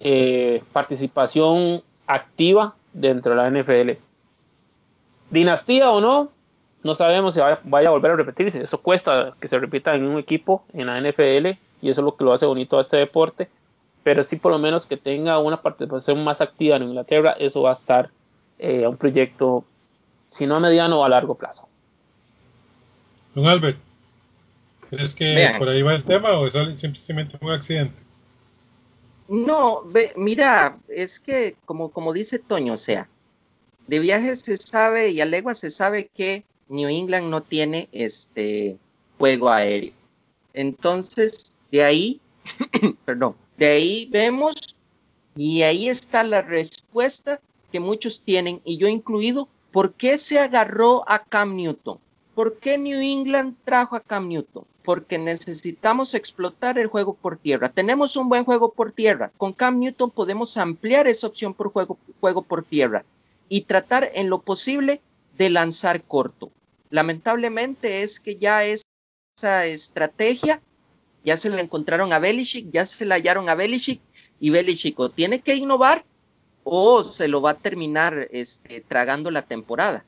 [0.00, 3.92] eh, participación activa dentro de la NFL.
[5.30, 6.30] Dinastía o no,
[6.82, 8.62] no sabemos si vaya, a volver a repetirse.
[8.62, 12.16] Eso cuesta que se repita en un equipo en la NFL y eso es lo
[12.16, 13.48] que lo hace bonito a este deporte,
[14.02, 17.70] pero sí por lo menos que tenga una participación más activa en Inglaterra, eso va
[17.70, 18.10] a estar
[18.58, 19.64] eh, un proyecto,
[20.32, 21.68] si no a mediano o a largo plazo.
[23.34, 23.78] Don Albert,
[24.88, 27.94] ¿crees que por ahí va el tema o es simplemente un accidente?
[29.28, 29.82] No,
[30.16, 33.08] mira, es que como, como dice Toño, o sea,
[33.86, 38.78] de viajes se sabe y a legua se sabe que New England no tiene este
[39.18, 39.92] juego aéreo.
[40.54, 42.20] Entonces, de ahí,
[43.04, 44.76] perdón, de ahí vemos
[45.36, 47.38] y ahí está la respuesta
[47.70, 51.98] que muchos tienen y yo incluido, ¿por qué se agarró a Cam Newton?
[52.34, 54.64] ¿Por qué New England trajo a Cam Newton?
[54.84, 57.68] Porque necesitamos explotar el juego por tierra.
[57.68, 59.30] Tenemos un buen juego por tierra.
[59.36, 63.04] Con Cam Newton podemos ampliar esa opción por juego, juego por tierra
[63.48, 65.00] y tratar en lo posible
[65.38, 66.50] de lanzar corto.
[66.90, 70.60] Lamentablemente es que ya esa estrategia
[71.24, 74.00] ya se la encontraron a Belichick, ya se la hallaron a Belichick
[74.40, 76.04] y Belichick tiene que innovar
[76.64, 80.04] o se lo va a terminar este, tragando la temporada.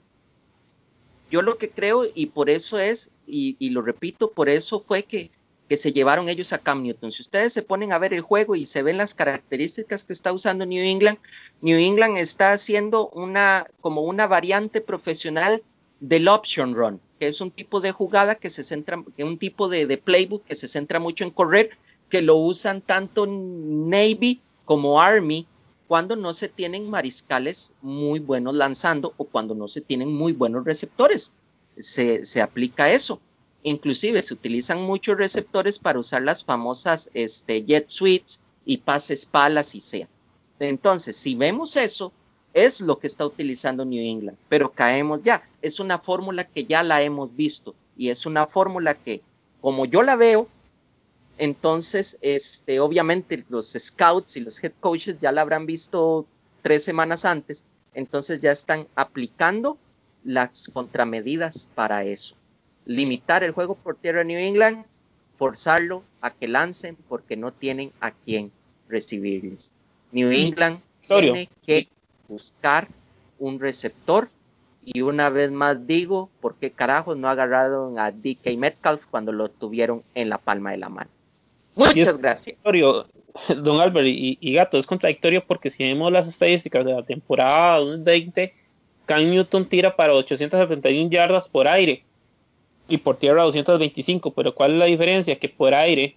[1.31, 5.31] Yo lo que creo y por eso es, y, lo repito, por eso fue que,
[5.69, 7.11] que, se llevaron ellos a Cam Newton.
[7.11, 10.33] Si ustedes se ponen a ver el juego y se ven las características que está
[10.33, 11.19] usando New England,
[11.61, 15.63] New England está haciendo una como una variante profesional
[16.01, 19.97] del option run que es un tipo de jugada que se centra, un tipo de,
[19.97, 21.71] playbook que se centra mucho en correr,
[22.09, 25.47] que lo usan tanto Navy como Army
[25.87, 30.65] cuando no se tienen mariscales muy buenos lanzando o cuando no se tienen muy buenos
[30.65, 31.33] receptores.
[31.79, 33.21] Se, aplica eso.
[33.63, 39.75] Inclusive se utilizan muchos receptores para usar las famosas este, jet suites y pases palas
[39.75, 40.09] y sea.
[40.59, 42.13] Entonces, si vemos eso,
[42.55, 45.43] es lo que está utilizando New England, pero caemos ya.
[45.61, 49.23] Es una fórmula que ya la hemos visto y es una fórmula que,
[49.61, 50.49] como yo la veo,
[51.39, 56.27] entonces, este, obviamente los scouts y los head coaches ya la habrán visto
[56.63, 57.65] tres semanas antes,
[57.95, 59.79] entonces ya están aplicando
[60.23, 62.37] las contramedidas para eso.
[62.85, 64.85] Limitar el juego por tierra de New England,
[65.35, 68.53] forzarlo a que lancen porque no tienen a quién
[68.89, 69.73] recibirles.
[70.13, 71.89] New England tiene que
[72.29, 72.89] buscar
[73.39, 74.29] un receptor
[74.85, 79.49] y una vez más digo, ¿por qué carajos no agarraron a DK Metcalf cuando lo
[79.49, 81.11] tuvieron en la palma de la mano?
[81.75, 82.57] Muchas gracias.
[83.57, 88.55] Don Albert y, Gato, es contradictorio porque si vemos las estadísticas de la temporada 2020,
[89.07, 92.05] Cam Newton tira para 871 yardas por aire
[92.89, 95.37] y por tierra 225, pero ¿cuál es la diferencia?
[95.39, 96.17] Que por aire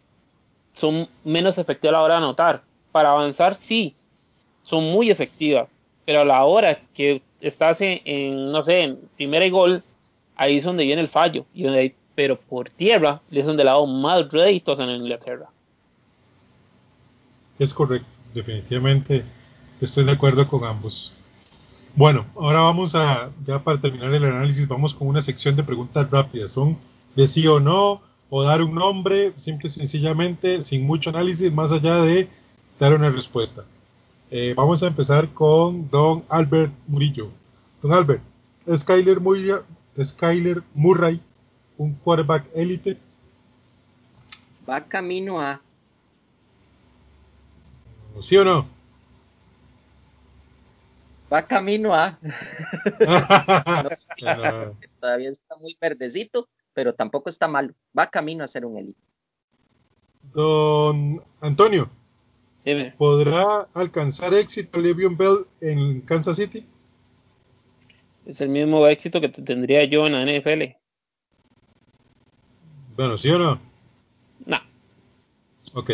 [0.74, 2.62] son menos efectivas a la hora de anotar.
[2.92, 3.96] Para avanzar sí,
[4.64, 5.74] son muy efectivas,
[6.06, 9.84] pero a la hora que estás en, no sé, en primera y gol,
[10.36, 14.28] ahí es donde viene el fallo, y donde pero por tierra es donde lado más
[14.32, 15.46] réditos en Inglaterra.
[17.60, 19.24] Es correcto, definitivamente
[19.80, 21.14] estoy de acuerdo con ambos.
[21.96, 26.10] Bueno, ahora vamos a, ya para terminar el análisis, vamos con una sección de preguntas
[26.10, 26.54] rápidas.
[26.54, 26.76] Son
[27.16, 28.02] de sí o no,
[28.32, 32.28] o dar un nombre, simple y sencillamente, sin mucho análisis, más allá de
[32.80, 33.64] dar una respuesta.
[34.32, 37.30] Eh, vamos a empezar con don Albert Murillo.
[37.84, 38.24] Don Albert,
[38.76, 39.52] Skyler Murray,
[40.04, 41.22] Skyler Murray
[41.78, 42.98] un quarterback élite?
[44.68, 45.62] Va camino a.
[48.22, 48.68] ¿Sí o no?
[51.32, 52.18] Va camino a.
[55.00, 57.74] Todavía está muy verdecito, pero tampoco está malo.
[57.98, 59.00] Va camino a ser un élite.
[60.34, 61.90] Don Antonio.
[62.98, 66.66] ¿Podrá alcanzar éxito Le'Veon Bell en Kansas City?
[68.26, 70.76] Es el mismo éxito que tendría yo en la NFL.
[72.98, 73.60] Bueno, ¿sí o no?
[74.48, 74.58] No.
[75.74, 75.92] Ok.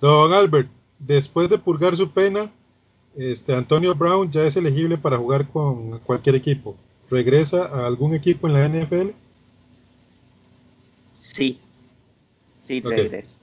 [0.00, 2.50] Don Albert, después de purgar su pena,
[3.14, 6.76] este Antonio Brown ya es elegible para jugar con cualquier equipo.
[7.10, 9.10] ¿Regresa a algún equipo en la NFL?
[11.12, 11.58] Sí.
[12.62, 13.36] Sí, regresa.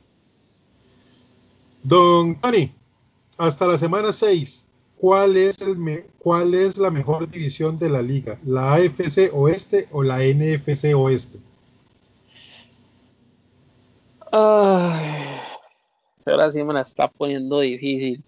[1.83, 2.71] Don Tony,
[3.37, 4.65] hasta la semana 6,
[4.97, 8.39] ¿cuál es, el ¿cuál es la mejor división de la liga?
[8.43, 11.37] ¿La AFC Oeste o la NFC Oeste?
[14.31, 15.39] Ay,
[16.25, 18.23] ahora sí me la está poniendo difícil.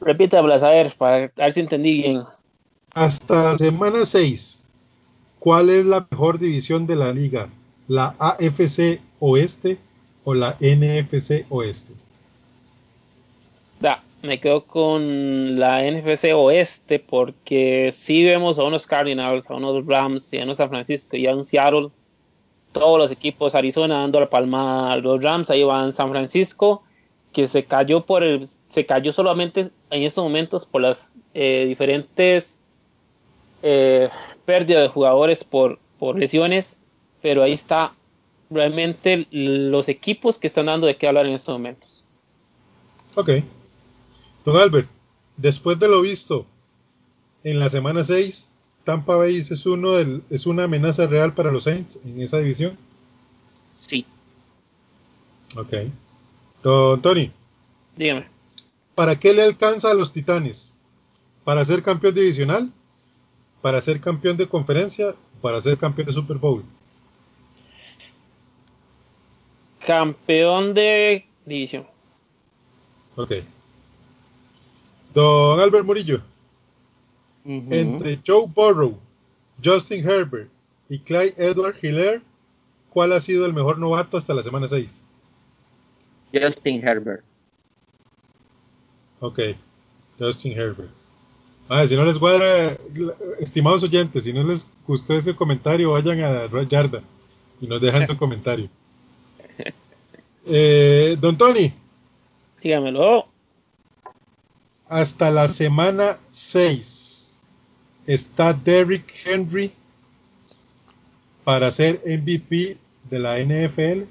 [0.00, 2.24] Repítamela, a ver, para ver si entendí bien.
[2.92, 4.60] Hasta la semana 6,
[5.38, 7.48] ¿cuál es la mejor división de la liga?
[7.88, 9.78] ¿La AFC Oeste
[10.24, 11.92] o la NFC Oeste?
[13.80, 19.84] Da, me quedo con la NFC Oeste porque si vemos a unos Cardinals, a unos
[19.86, 21.90] Rams y a unos San Francisco y a un Seattle.
[22.74, 26.82] Todos los equipos, Arizona dando la palma a los Rams, ahí van San Francisco,
[27.32, 32.58] que se cayó por el, se cayó solamente en estos momentos por las eh, diferentes
[33.62, 34.10] eh,
[34.44, 36.76] pérdidas de jugadores por, por lesiones,
[37.22, 37.94] pero ahí está
[38.50, 42.04] realmente los equipos que están dando de qué hablar en estos momentos.
[43.14, 43.30] Ok.
[44.44, 44.88] Don Albert,
[45.36, 46.44] después de lo visto
[47.44, 48.50] en la semana 6,
[48.84, 52.76] Tampa Bay es, uno del, es una amenaza real para los Saints en esa división.
[53.78, 54.04] Sí.
[55.56, 55.72] Ok.
[56.62, 57.30] Don Tony.
[57.96, 58.26] Dígame.
[58.94, 60.74] ¿Para qué le alcanza a los Titanes?
[61.44, 62.70] ¿Para ser campeón divisional?
[63.60, 65.14] ¿Para ser campeón de conferencia?
[65.40, 66.64] ¿Para ser campeón de Super Bowl?
[69.86, 71.86] Campeón de división.
[73.16, 73.32] Ok.
[75.14, 76.22] Don Albert Murillo.
[77.44, 78.98] Entre Joe Burrow,
[79.62, 80.48] Justin Herbert
[80.88, 82.22] y Clyde Edward Hiller,
[82.90, 85.04] ¿cuál ha sido el mejor novato hasta la semana 6?
[86.32, 87.22] Justin Herbert.
[89.20, 89.40] Ok,
[90.18, 90.90] Justin Herbert.
[91.68, 92.78] Ah, si no les cuadra,
[93.38, 97.02] estimados oyentes, si no les gustó ese comentario, vayan a Yarda
[97.60, 98.68] y nos dejan su comentario.
[100.46, 101.72] Eh, don Tony.
[102.62, 103.26] Dígamelo.
[104.88, 107.13] Hasta la semana 6
[108.06, 109.72] está Derrick Henry
[111.44, 112.76] para ser MVP
[113.10, 114.04] de la NFL.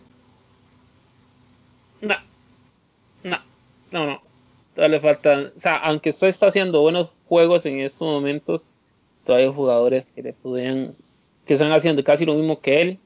[2.02, 2.16] No,
[3.24, 3.40] no,
[3.92, 4.22] No, no.
[4.76, 5.52] Todavía le falta.
[5.56, 8.70] O sea, aunque usted está haciendo buenos juegos en estos momentos,
[9.26, 10.96] todavía hay jugadores que le podrían.
[11.46, 13.00] que están haciendo casi lo mismo que él.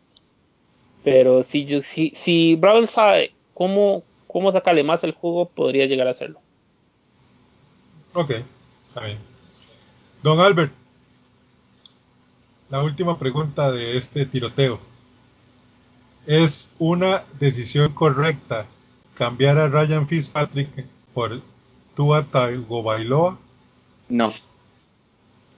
[1.03, 6.07] Pero si, yo, si, si Brown sabe cómo, cómo sacarle más el juego, podría llegar
[6.07, 6.39] a hacerlo.
[8.13, 8.31] Ok,
[8.87, 9.36] está bien.
[10.23, 10.73] Don Albert,
[12.69, 14.79] la última pregunta de este tiroteo.
[16.25, 18.65] ¿Es una decisión correcta
[19.13, 21.41] cambiar a Ryan Fitzpatrick por
[21.95, 23.37] Tua Tagovailoa?
[24.09, 24.33] No,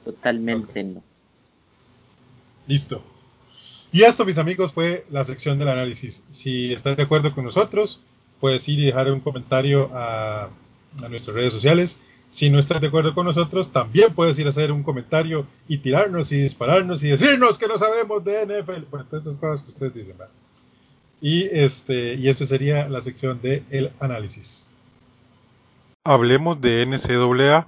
[0.05, 1.01] totalmente no.
[2.68, 3.01] Listo.
[3.91, 6.24] Y esto, mis amigos, fue la sección del análisis.
[6.30, 8.01] Si estás de acuerdo con nosotros,
[8.39, 10.49] puedes ir y dejar un comentario a,
[11.01, 11.97] a nuestras redes sociales.
[12.32, 15.80] Si no estás de acuerdo con nosotros, también puedes ir a hacer un comentario y
[15.80, 18.84] tirarnos y dispararnos y decirnos que no sabemos de NFL.
[18.92, 20.18] Bueno, todas estas cosas que ustedes dicen.
[20.18, 20.34] ¿verdad?
[21.22, 24.68] Y este y esta sería la sección de el análisis.
[26.06, 27.68] Hablemos de NCAA.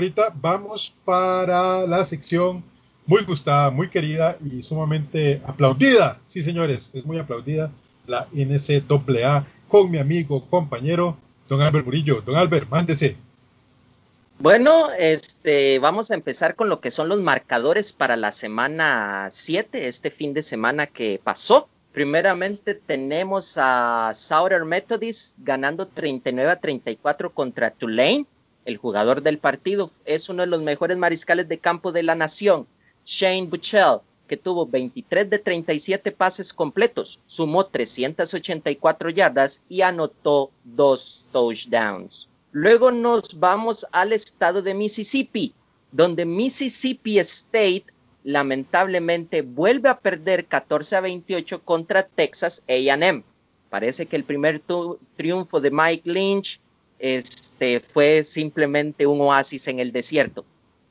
[0.00, 2.64] Ahorita vamos para la sección
[3.04, 6.18] muy gustada, muy querida y sumamente aplaudida.
[6.24, 7.70] Sí, señores, es muy aplaudida
[8.06, 12.22] la NCAA con mi amigo, compañero, don Albert Murillo.
[12.22, 13.14] Don Albert, mándese.
[14.38, 19.86] Bueno, este, vamos a empezar con lo que son los marcadores para la semana 7,
[19.86, 21.68] este fin de semana que pasó.
[21.92, 28.24] Primeramente tenemos a Southern Methodist ganando 39 a 34 contra Tulane.
[28.64, 32.66] El jugador del partido es uno de los mejores mariscales de campo de la nación,
[33.04, 41.26] Shane Buchel, que tuvo 23 de 37 pases completos, sumó 384 yardas y anotó dos
[41.32, 42.28] touchdowns.
[42.52, 45.52] Luego nos vamos al estado de Mississippi,
[45.90, 47.86] donde Mississippi State
[48.22, 53.24] lamentablemente vuelve a perder 14 a 28 contra Texas AM.
[53.68, 54.62] Parece que el primer
[55.16, 56.60] triunfo de Mike Lynch
[57.00, 60.44] este, fue simplemente un oasis en el desierto.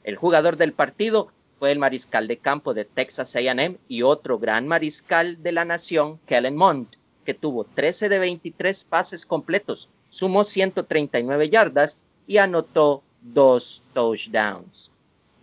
[0.04, 4.68] El jugador del partido fue el mariscal de campo de Texas AM y otro gran
[4.68, 6.88] mariscal de la nación, Kellen Mond,
[7.26, 14.90] que tuvo 13 de 23 pases completos, sumó 139 yardas y anotó dos touchdowns.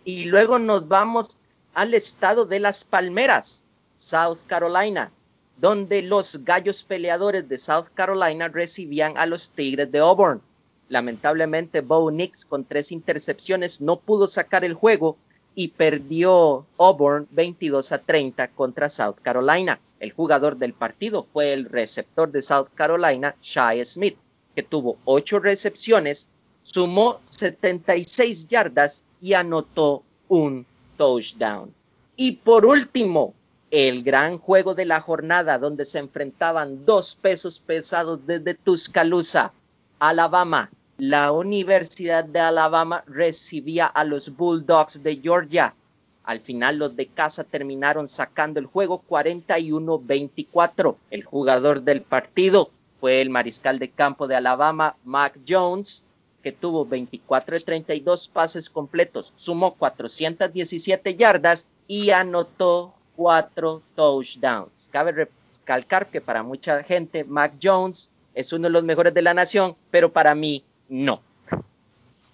[0.03, 1.37] Y luego nos vamos
[1.73, 3.63] al estado de las Palmeras,
[3.95, 5.11] South Carolina,
[5.57, 10.41] donde los gallos peleadores de South Carolina recibían a los Tigres de Auburn.
[10.89, 15.17] Lamentablemente, Bo Nix con tres intercepciones no pudo sacar el juego
[15.53, 19.79] y perdió Auburn 22 a 30 contra South Carolina.
[19.99, 24.17] El jugador del partido fue el receptor de South Carolina, Shai Smith,
[24.55, 26.29] que tuvo ocho recepciones,
[26.61, 30.65] sumó 76 yardas y anotó un
[30.97, 31.73] touchdown.
[32.15, 33.33] Y por último,
[33.71, 39.53] el gran juego de la jornada donde se enfrentaban dos pesos pesados desde Tuscaloosa,
[39.99, 40.69] Alabama.
[40.99, 45.75] La Universidad de Alabama recibía a los Bulldogs de Georgia.
[46.23, 50.95] Al final los de casa terminaron sacando el juego 41-24.
[51.11, 56.03] El jugador del partido fue el mariscal de campo de Alabama, Mac Jones,
[56.41, 64.89] que tuvo 24 de 32 pases completos, sumó 417 yardas y anotó cuatro touchdowns.
[64.91, 69.35] Cabe recalcar que para mucha gente Mac Jones es uno de los mejores de la
[69.35, 71.21] nación, pero para mí no.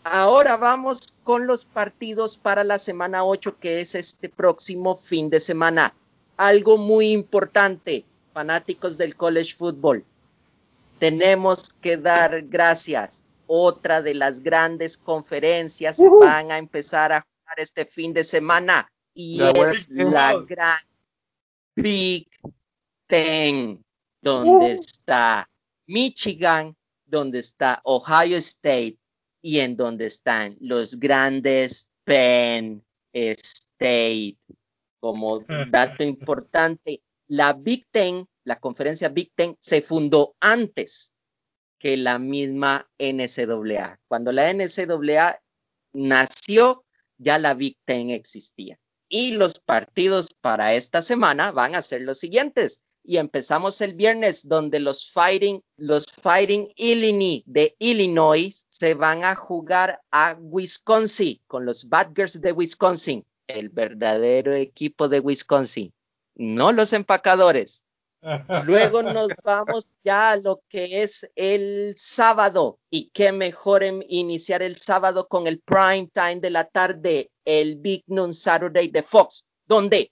[0.03, 5.39] Ahora vamos con los partidos para la semana 8, que es este próximo fin de
[5.39, 5.93] semana.
[6.35, 10.03] Algo muy importante, fanáticos del college football.
[10.99, 13.23] Tenemos que dar gracias.
[13.47, 16.19] Otra de las grandes conferencias uh -huh.
[16.19, 20.79] van a empezar a jugar este fin de semana y la es la gran
[21.75, 22.27] Big
[23.07, 23.83] Ten,
[24.21, 24.79] donde uh.
[24.79, 25.49] está
[25.87, 26.75] Michigan,
[27.13, 28.97] donde está Ohio State
[29.41, 32.83] y en donde están los grandes Penn
[33.13, 34.37] State.
[34.99, 41.13] Como dato importante, la Big Ten, la conferencia Big Ten, se fundó antes
[41.77, 43.99] que la misma NCAA.
[44.07, 45.39] Cuando la NCAA
[45.93, 46.85] nació,
[47.17, 48.79] ya la Big Ten existía.
[49.07, 52.81] Y los partidos para esta semana van a ser los siguientes.
[53.03, 59.35] Y empezamos el viernes donde los Fighting, los Fighting Illini de Illinois se van a
[59.35, 65.93] jugar a Wisconsin con los Badgers de Wisconsin, el verdadero equipo de Wisconsin,
[66.35, 67.83] no los empacadores.
[68.65, 72.79] Luego nos vamos ya a lo que es el sábado.
[72.89, 78.03] Y qué mejor iniciar el sábado con el prime time de la tarde, el Big
[78.07, 80.11] Noon Saturday de Fox, donde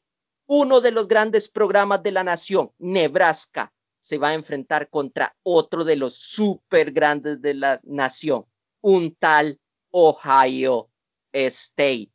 [0.53, 3.71] uno de los grandes programas de la nación, Nebraska,
[4.01, 8.45] se va a enfrentar contra otro de los super grandes de la nación,
[8.81, 10.89] un tal Ohio
[11.31, 12.11] State.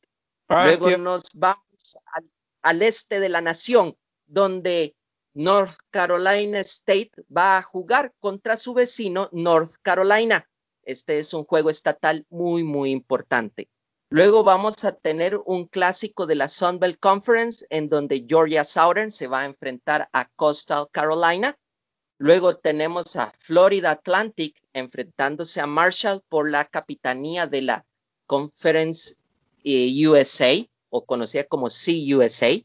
[0.51, 2.30] Luego nos vamos al,
[2.61, 4.95] al este de la nación, donde
[5.32, 10.47] North Carolina State va a jugar contra su vecino North Carolina.
[10.82, 13.70] Este es un juego estatal muy, muy importante.
[14.09, 19.11] Luego vamos a tener un clásico de la Sun Belt Conference en donde Georgia Southern
[19.11, 21.59] se va a enfrentar a Coastal Carolina.
[22.17, 27.85] Luego tenemos a Florida Atlantic enfrentándose a Marshall por la capitanía de la
[28.27, 29.17] Conference
[29.65, 30.55] eh, USA
[30.89, 32.65] o conocida como CUSA.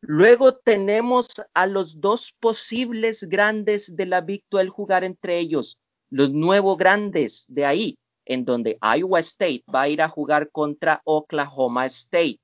[0.00, 5.78] Luego tenemos a los dos posibles grandes de la Big 12 jugar entre ellos,
[6.10, 7.98] los nuevos grandes de ahí,
[8.32, 12.38] en donde Iowa State va a ir a jugar contra Oklahoma State.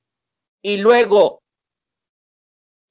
[0.63, 1.43] Y luego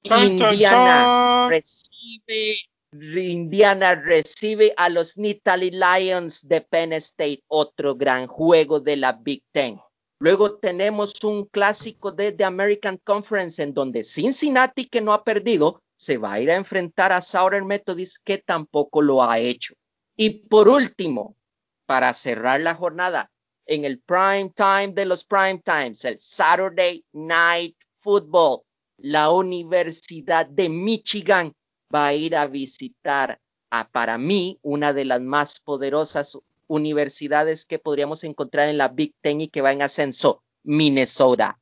[0.04, 2.56] Indiana recibe
[2.92, 9.42] Indiana recibe a los Nittany Lions de Penn State, otro gran juego de la Big
[9.52, 9.78] Ten.
[10.18, 15.82] Luego tenemos un clásico de The American Conference en donde Cincinnati, que no ha perdido,
[15.94, 19.74] se va a ir a enfrentar a Southern Methodist, que tampoco lo ha hecho.
[20.16, 21.36] Y por último,
[21.86, 23.30] para cerrar la jornada,
[23.66, 28.62] en el prime time de los prime times, el Saturday Night Football,
[28.98, 31.52] la Universidad de Michigan
[31.92, 37.78] va a ir a visitar a, para mí, una de las más poderosas universidades que
[37.78, 40.42] podríamos encontrar en la Big Ten y que va en ascenso.
[40.62, 41.60] Minnesota,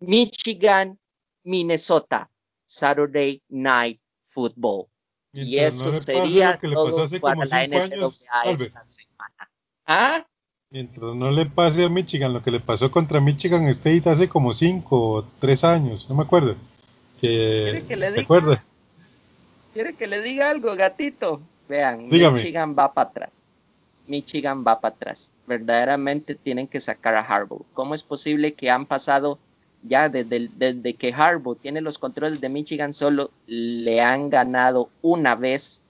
[0.00, 0.98] Michigan,
[1.44, 2.28] Minnesota,
[2.66, 4.86] Saturday Night Football.
[5.32, 9.51] y eso sería todo para la NCAA esta semana.
[9.86, 10.26] ¿Ah?
[10.70, 14.54] Mientras no le pase a Michigan lo que le pasó contra Michigan State hace como
[14.54, 16.56] cinco o tres años, no me acuerdo.
[17.20, 18.64] Que, que le ¿Se acuerda?
[19.74, 21.40] ¿Quiere que le diga algo, gatito?
[21.68, 23.30] Vean, Michigan va para atrás.
[24.06, 25.32] Michigan va para atrás.
[25.46, 27.64] Verdaderamente tienen que sacar a Harbaugh.
[27.72, 29.38] ¿Cómo es posible que han pasado
[29.82, 35.34] ya desde, desde que Harbaugh tiene los controles de Michigan solo le han ganado una
[35.34, 35.82] vez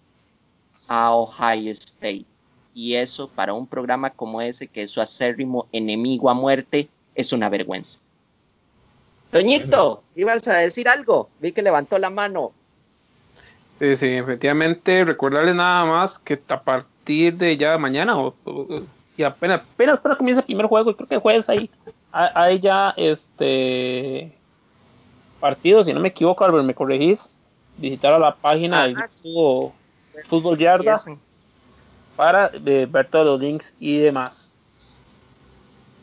[0.89, 2.27] a Ohio State?
[2.75, 7.33] Y eso para un programa como ese, que es su acérrimo enemigo a muerte, es
[7.33, 8.01] una vergüenza.
[9.31, 11.29] Doñito, ibas a decir algo.
[11.41, 12.53] Vi que levantó la mano.
[13.79, 18.35] Sí, sí, efectivamente, recordarles nada más que tapar de ya mañana o,
[19.17, 21.69] y apenas, apenas para comienza el primer juego y creo que jueves ahí
[22.13, 24.33] hay ya este
[25.41, 27.31] partido, si no me equivoco, Albert, me corregís,
[27.79, 29.73] visitar a la página del grupo
[30.29, 31.01] Fútbol Yarda
[32.17, 34.65] para eh, ver todos los links y demás.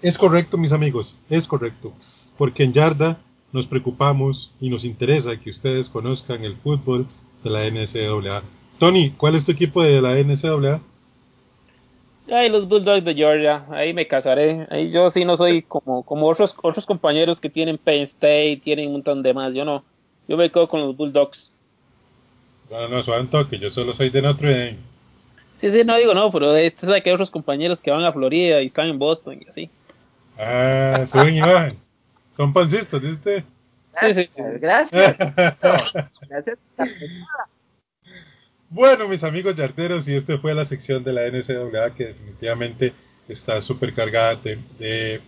[0.01, 1.91] Es correcto, mis amigos, es correcto,
[2.37, 3.19] porque en Yarda
[3.51, 7.07] nos preocupamos y nos interesa que ustedes conozcan el fútbol
[7.43, 8.43] de la NCAA.
[8.77, 10.81] Tony, ¿cuál es tu equipo de la NCAA?
[12.31, 14.67] Ay, los Bulldogs de Georgia, ahí me casaré.
[14.69, 18.87] Ahí yo sí no soy como, como otros, otros compañeros que tienen Penn State, tienen
[18.87, 19.53] un montón de más.
[19.53, 19.83] Yo no,
[20.27, 21.51] yo me quedo con los Bulldogs.
[22.69, 24.77] Bueno, no, suave toque, yo solo soy de Notre Dame.
[25.59, 28.13] Sí, sí, no digo no, pero este sabe que hay otros compañeros que van a
[28.13, 29.69] Florida y están en Boston y así.
[30.37, 31.77] Ah, suben y bajan.
[32.31, 33.43] Son pancistas, ¿dice usted?
[34.01, 34.29] Sí, sí.
[34.61, 35.17] Gracias.
[36.29, 36.57] Gracias.
[38.69, 42.93] Bueno, mis amigos yarderos, y esta fue la sección de la NCAA que definitivamente
[43.27, 45.19] está súper cargada de,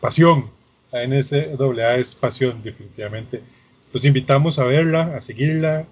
[0.00, 0.50] pasión.
[0.90, 3.42] La NCAA es pasión, definitivamente.
[3.92, 5.86] Los invitamos a verla, a seguirla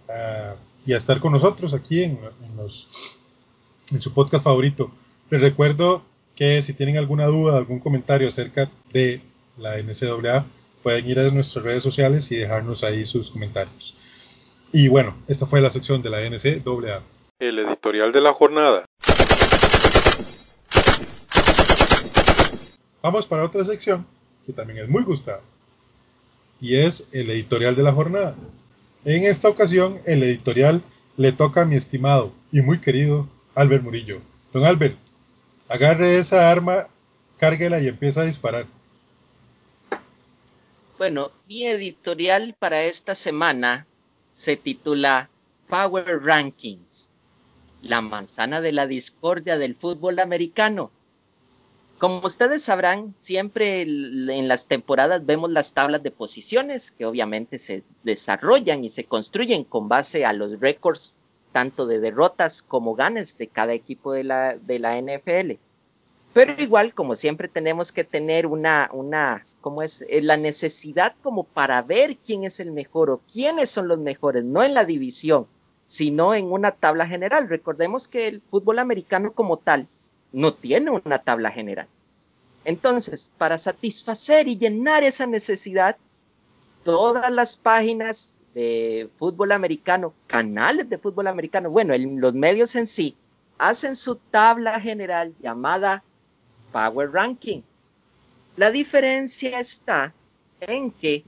[0.84, 2.56] y a estar con nosotros aquí en, en
[3.98, 4.90] su podcast favorito.
[5.30, 6.02] Les recuerdo
[6.34, 9.20] que si tienen alguna duda, algún comentario acerca de
[9.58, 10.46] la NCAA,
[10.82, 13.94] pueden ir a nuestras redes sociales y dejarnos ahí sus comentarios.
[14.72, 17.02] Y bueno, esta fue la sección de la NCAA.
[17.38, 18.84] El editorial de la jornada.
[23.02, 24.06] Vamos para otra sección
[24.46, 25.40] que también es muy gustada.
[26.60, 28.36] Y es el editorial de la jornada.
[29.04, 30.82] En esta ocasión, el editorial
[31.16, 34.20] le toca a mi estimado y muy querido Albert Murillo.
[34.53, 34.96] Don Albert,
[35.68, 36.88] agarre esa arma,
[37.38, 38.66] cárguela y empieza a disparar.
[40.98, 43.86] Bueno, mi editorial para esta semana
[44.32, 45.28] se titula
[45.68, 47.09] Power Rankings,
[47.82, 50.90] la manzana de la discordia del fútbol americano.
[51.98, 57.84] Como ustedes sabrán, siempre en las temporadas vemos las tablas de posiciones que obviamente se
[58.03, 61.16] desarrollan y se construyen con base a los récords
[61.53, 65.53] tanto de derrotas como ganes de cada equipo de la, de la NFL.
[66.32, 70.03] Pero igual, como siempre, tenemos que tener una, una, ¿cómo es?
[70.09, 74.42] Eh, la necesidad como para ver quién es el mejor o quiénes son los mejores,
[74.44, 75.46] no en la división,
[75.86, 77.48] sino en una tabla general.
[77.48, 79.88] Recordemos que el fútbol americano como tal
[80.32, 81.86] no tiene una tabla general.
[82.64, 85.96] Entonces, para satisfacer y llenar esa necesidad,
[86.84, 93.16] todas las páginas de fútbol americano, canales de fútbol americano, bueno, los medios en sí,
[93.59, 96.03] hacen su tabla general llamada
[96.72, 97.62] Power Ranking.
[98.57, 100.12] La diferencia está
[100.61, 101.24] en que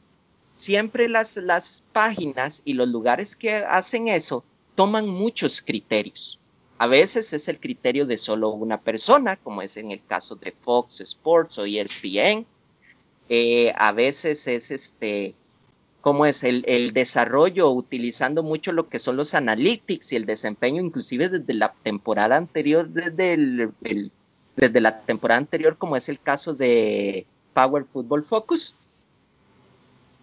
[0.57, 4.45] siempre las, las páginas y los lugares que hacen eso
[4.75, 6.39] toman muchos criterios.
[6.79, 10.53] A veces es el criterio de solo una persona, como es en el caso de
[10.53, 12.47] Fox Sports o ESPN.
[13.29, 15.35] Eh, a veces es este,
[16.05, 21.31] como es el, desarrollo utilizando mucho lo que son los analytics y el desempeño, inclusive
[21.31, 24.13] desde la temporada anterior, desde el,
[24.55, 27.25] desde la temporada anterior, como es el caso de
[27.55, 28.75] Power Football Focus.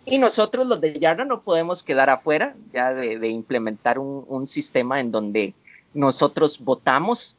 [0.05, 5.11] Y nosotros los de Yarda no podemos quedar afuera ya de, implementar un, sistema en
[5.11, 5.55] donde
[5.95, 7.38] nosotros votamos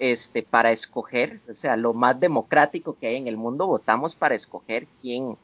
[0.00, 4.34] este, para escoger, o sea, lo más democrático que hay en el mundo, votamos para
[4.34, 5.36] escoger quién,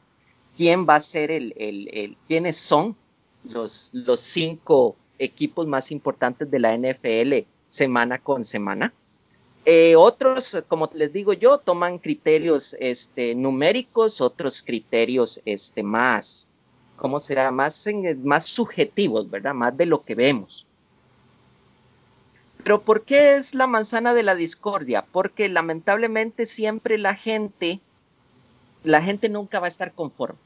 [0.55, 2.95] quién va a ser el, el, el quiénes son
[3.43, 8.93] los, los cinco equipos más importantes de la NFL semana con semana.
[9.65, 16.47] Eh, otros, como les digo yo, toman criterios este, numéricos, otros criterios este, más,
[16.97, 17.51] ¿cómo será?
[17.51, 17.85] Más,
[18.23, 19.53] más subjetivos, ¿verdad?
[19.53, 20.65] Más de lo que vemos.
[22.63, 25.05] Pero ¿por qué es la manzana de la discordia?
[25.11, 27.79] Porque lamentablemente siempre la gente,
[28.83, 30.39] la gente nunca va a estar conforme.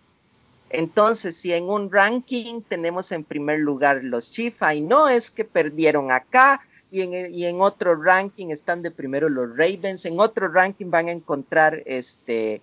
[0.69, 5.45] Entonces, si en un ranking tenemos en primer lugar los Chiefs, y no es que
[5.45, 6.61] perdieron acá,
[6.91, 11.81] y en, otro ranking están de primero los Ravens, en otro ranking van a encontrar
[11.86, 12.61] este,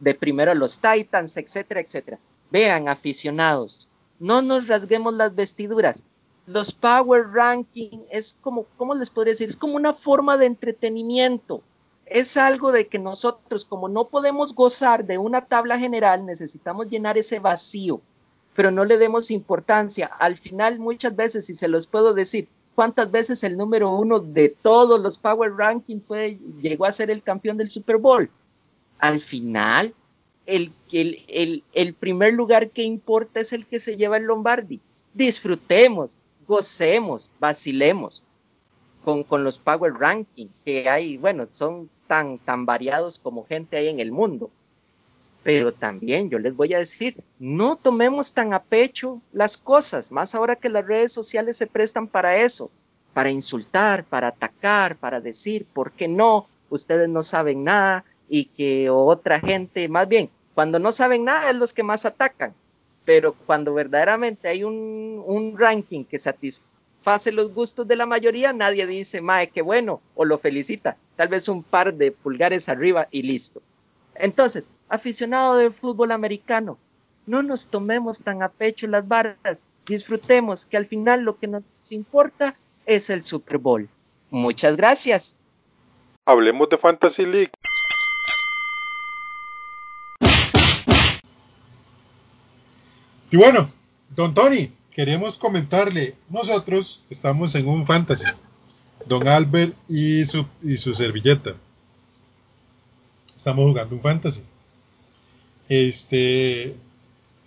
[0.00, 2.18] de primero los Titans, etcétera, etcétera.
[2.50, 6.04] Vean, aficionados, no nos rasguemos las vestiduras.
[6.46, 9.48] Los Power Ranking es como, ¿cómo les podría decir?
[9.48, 11.62] Es como una forma de entretenimiento.
[12.10, 17.16] Es algo de que nosotros, como no podemos gozar de una tabla general, necesitamos llenar
[17.16, 18.00] ese vacío,
[18.56, 20.06] pero no le demos importancia.
[20.18, 24.48] Al final, muchas veces, si se los puedo decir, cuántas veces el número uno de
[24.48, 28.28] todos los Power Rankings fue, llegó a ser el campeón del Super Bowl.
[28.98, 29.94] Al final,
[30.46, 34.80] el, el, primer lugar que importa es el que se lleva el Lombardi.
[35.14, 36.16] Disfrutemos,
[36.48, 38.24] gocemos, vacilemos
[39.04, 43.88] con, con los Power Rankings que hay, bueno, son tan, tan variados como gente hay
[43.88, 44.50] en el mundo.
[45.42, 50.34] Pero también yo les voy a decir, no tomemos tan a pecho las cosas, más
[50.34, 52.70] ahora que las redes sociales se prestan para eso,
[53.14, 56.46] para insultar, para atacar, para decir, ¿por qué no?
[56.68, 61.56] Ustedes no saben nada y que otra gente, más bien, cuando no saben nada es
[61.56, 62.52] los que más atacan,
[63.06, 66.69] pero cuando verdaderamente hay un, un ranking que satisface
[67.32, 71.48] los gustos de la mayoría, nadie dice, mae, qué bueno, o lo felicita, tal vez
[71.48, 73.62] un par de pulgares arriba y listo.
[74.14, 76.78] Entonces, aficionado de fútbol americano,
[77.26, 81.62] no nos tomemos tan a pecho las barras, disfrutemos que al final lo que nos
[81.90, 83.88] importa es el Super Bowl.
[84.30, 85.34] Muchas gracias.
[86.24, 87.50] Hablemos de Fantasy League.
[93.32, 93.70] Y bueno,
[94.10, 98.26] don Tony, queremos comentarle, nosotros estamos en un fantasy,
[99.06, 101.54] don Albert y su, y su servilleta.
[103.36, 104.42] Estamos jugando un fantasy.
[105.68, 106.74] Este,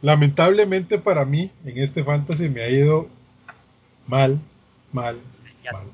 [0.01, 3.07] lamentablemente para mí, en este fantasy me ha ido
[4.07, 4.39] mal,
[4.91, 5.17] mal,
[5.71, 5.85] mal.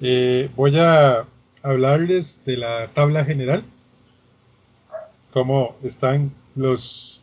[0.00, 1.26] Eh, voy a
[1.62, 3.64] hablarles de la tabla general,
[5.32, 7.20] cómo están los,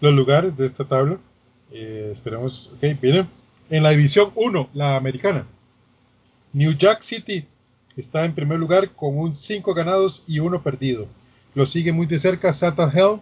[0.00, 1.18] los lugares de esta tabla.
[1.72, 3.28] Eh, esperemos, ok, miren,
[3.70, 5.46] en la división 1, la americana,
[6.52, 7.46] New York City
[7.96, 11.06] está en primer lugar con un 5 ganados y 1 perdido.
[11.54, 13.20] Lo sigue muy de cerca Satan Hell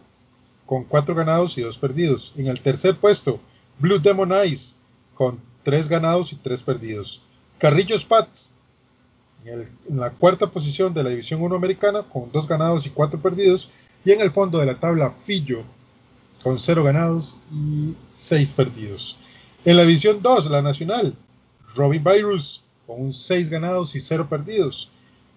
[0.64, 2.32] con 4 ganados y 2 perdidos.
[2.36, 3.40] En el tercer puesto,
[3.78, 4.76] Blue Demon Eyes
[5.14, 7.22] con 3 ganados y 3 perdidos.
[7.58, 8.52] Carrillos Pats
[9.44, 13.70] en, la cuarta posición de la División 1 americana con 2 ganados y 4 perdidos.
[14.04, 15.64] Y en el fondo de la tabla, Fillo
[16.46, 19.16] con 0 ganados y 6 perdidos.
[19.64, 21.12] En la división 2, la nacional,
[21.74, 24.88] Robin Virus con 6 ganados y 0 perdidos.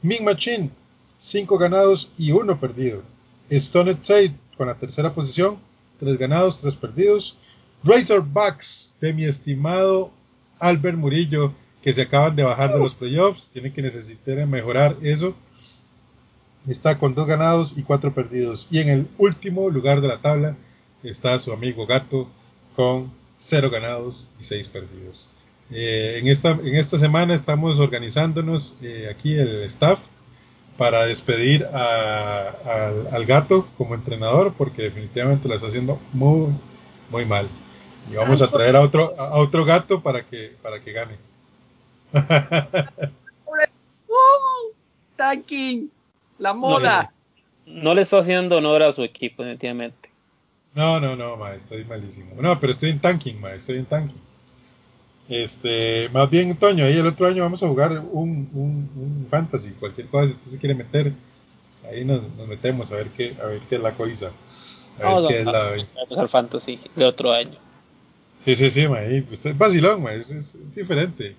[0.04, 0.70] Ming Machine,
[1.18, 3.02] 5 ganados y 1 perdido.
[3.50, 5.58] Stone Side con la tercera posición,
[6.00, 7.38] 3 ganados, 3 perdidos.
[7.84, 10.12] Razorbacks de mi estimado
[10.60, 15.34] Albert Murillo, que se acaban de bajar de los playoffs, tienen que necesitar mejorar eso.
[16.68, 18.68] Está con 2 ganados y 4 perdidos.
[18.70, 20.56] Y en el último lugar de la tabla
[21.04, 22.28] está su amigo Gato
[22.76, 25.30] con 0 ganados y 6 perdidos.
[25.72, 30.00] Eh, en, esta, en esta semana estamos organizándonos eh, aquí el staff
[30.78, 36.54] para despedir al gato como entrenador porque definitivamente lo está haciendo muy
[37.10, 37.50] muy mal.
[38.10, 41.18] Y vamos a traer a otro a otro gato para que para que gane.
[45.18, 45.92] Tanking
[46.40, 47.12] la moda.
[47.66, 50.09] no, le está haciendo honor a su equipo definitivamente
[50.76, 54.30] no no no ma, estoy malísimo no pero estoy en tanking ma, estoy en tanking
[55.30, 60.08] este, más bien, Toño, ahí el otro año vamos a jugar un, un, fantasy, cualquier
[60.08, 61.14] cosa, si usted se quiere meter,
[61.88, 64.32] ahí nos, metemos a ver qué, a ver qué es la cosa.
[65.00, 65.76] A ver qué es la...
[66.20, 67.58] al fantasy de otro año.
[68.44, 71.36] Sí, sí, sí, ma, pues, es vacilón, ma, es, es, diferente.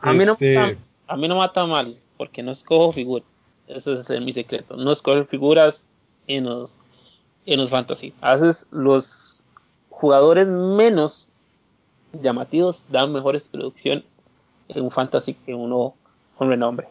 [0.00, 0.76] A, mí no este, mata,
[1.08, 3.28] a mí no mata mal, porque no escojo figuras.
[3.66, 4.74] Ese es mi secreto.
[4.74, 5.90] No escojo figuras
[6.26, 6.80] en los,
[7.48, 8.12] en los fantasy.
[8.20, 9.42] A veces los
[9.88, 11.30] jugadores menos
[12.12, 14.04] llamativos dan mejores producciones
[14.68, 15.94] en un fantasy que uno
[16.36, 16.88] con renombre.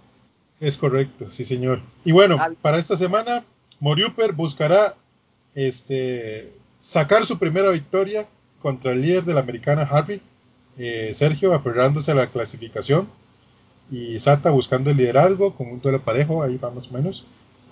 [0.59, 1.79] Es correcto, sí señor.
[2.03, 3.43] Y bueno, para esta semana,
[3.79, 4.95] Moriuper buscará
[5.53, 8.27] este, sacar su primera victoria
[8.59, 10.21] contra el líder de la americana Harvey,
[10.79, 13.07] eh, Sergio aferrándose a la clasificación
[13.91, 17.23] y Sata buscando el liderazgo con un duelo parejo, ahí va más o menos.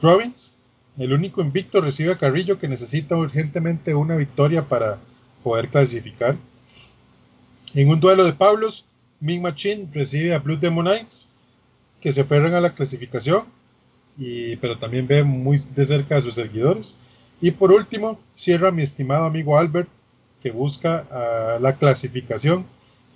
[0.02, 0.54] Robbins,
[0.98, 4.98] el único invicto, recibe a Carrillo que necesita urgentemente una victoria para
[5.44, 6.36] poder clasificar.
[7.74, 8.86] En un duelo de Pablos,
[9.20, 11.30] Ming Machine recibe a Blue Demon Knights,
[12.00, 13.44] que se aferran a la clasificación,
[14.18, 16.96] y, pero también ve muy de cerca a sus seguidores.
[17.42, 19.90] Y por último, cierra mi estimado amigo Albert,
[20.42, 21.06] que busca
[21.60, 22.66] la clasificación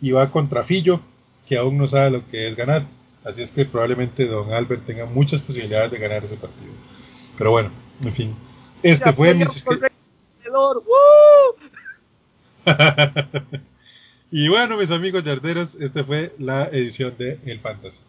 [0.02, 1.00] y va contra Fillo,
[1.48, 2.86] que aún no sabe lo que es ganar.
[3.24, 6.74] Así es que probablemente don Albert tenga muchas posibilidades de ganar ese partido.
[7.40, 7.72] Pero bueno,
[8.04, 8.36] en fin.
[8.84, 9.46] Este fue mi...
[14.32, 18.04] Y bueno, mis amigos yarderos, esta fue la edición de El Fantasy.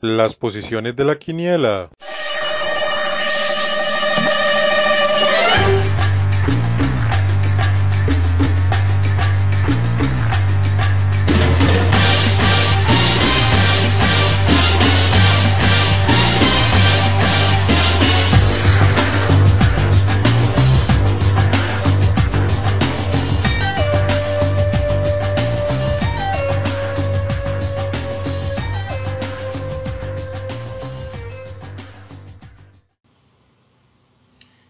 [0.00, 1.90] Las posiciones de la quiniela.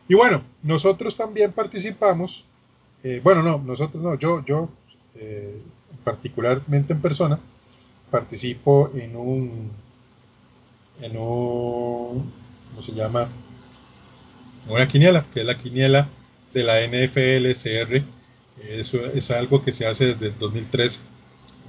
[0.08, 2.44] Y bueno, nosotros también participamos,
[3.04, 4.70] eh, bueno, no, nosotros no, yo, yo
[5.16, 5.60] eh,
[6.02, 7.38] particularmente en persona,
[8.10, 9.70] participo en un,
[11.02, 12.32] en un,
[12.70, 13.28] ¿cómo se llama?
[14.68, 16.08] Una quiniela, que es la quiniela
[16.54, 18.02] de la NFLCR.
[18.68, 21.00] Eso es algo que se hace desde el 2013.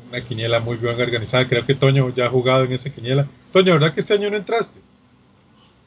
[0.09, 1.47] Una quiniela muy bien organizada.
[1.47, 3.27] Creo que Toño ya ha jugado en esa quiniela.
[3.51, 4.78] Toño, ¿verdad que este año no entraste?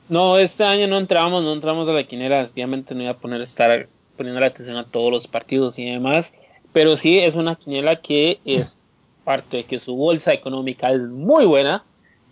[0.08, 3.40] No, este año no entramos, no entramos a la quinera, efectivamente no iba a poner
[3.40, 3.86] estar
[4.16, 6.34] poniendo la atención a todos los partidos y demás,
[6.72, 8.78] pero sí es una quiniela que es
[9.24, 11.82] parte de que su bolsa económica es muy buena,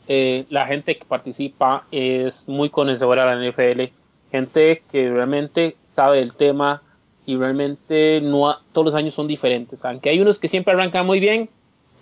[0.08, 3.92] eh, la gente que participa es muy conocedora de la NFL,
[4.32, 6.82] gente que realmente sabe del tema
[7.26, 11.20] y realmente no todos los años son diferentes, aunque hay unos que siempre arrancan muy
[11.20, 11.48] bien,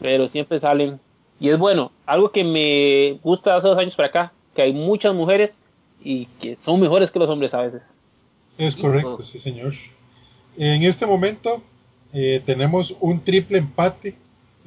[0.00, 0.98] pero siempre salen.
[1.38, 5.14] Y es bueno, algo que me gusta hace dos años para acá, que hay muchas
[5.14, 5.60] mujeres
[6.02, 7.94] y que son mejores que los hombres a veces.
[8.58, 9.72] Es correcto, sí señor.
[10.56, 11.62] En este momento
[12.12, 14.16] eh, tenemos un triple empate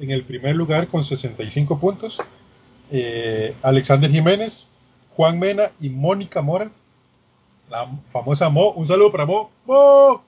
[0.00, 2.22] en el primer lugar con 65 puntos.
[2.90, 4.66] Eh, Alexander Jiménez,
[5.14, 6.70] Juan Mena y Mónica Mora.
[7.68, 8.70] La famosa Mo.
[8.70, 9.50] Un saludo para Mo.
[9.66, 10.24] Mo.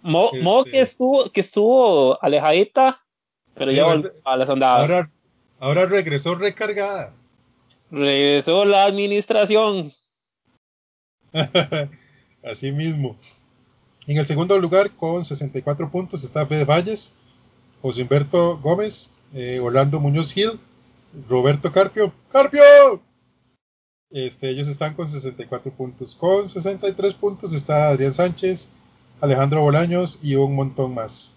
[0.00, 3.02] Mo, este, que estuvo, que estuvo alejadita,
[3.54, 4.88] pero ya volvió a las andadas.
[4.88, 5.10] Ahora,
[5.58, 7.14] ahora regresó recargada.
[7.90, 9.92] Regresó la administración.
[12.42, 13.16] Así mismo.
[14.06, 17.14] En el segundo lugar, con 64 puntos, está Fede Valles,
[17.82, 20.58] José Humberto Gómez, eh, Orlando Muñoz Gil,
[21.28, 22.12] Roberto Carpio.
[22.32, 22.62] ¡Carpio!
[24.10, 26.14] Este, ellos están con 64 puntos.
[26.14, 28.70] Con 63 puntos está Adrián Sánchez,
[29.20, 31.34] Alejandro Bolaños y un montón más.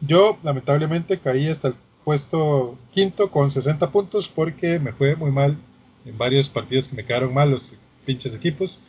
[0.00, 1.74] Yo lamentablemente caí hasta el
[2.04, 5.56] puesto quinto con 60 puntos porque me fue muy mal
[6.04, 7.74] en varios partidos que me quedaron mal los
[8.04, 8.80] pinches equipos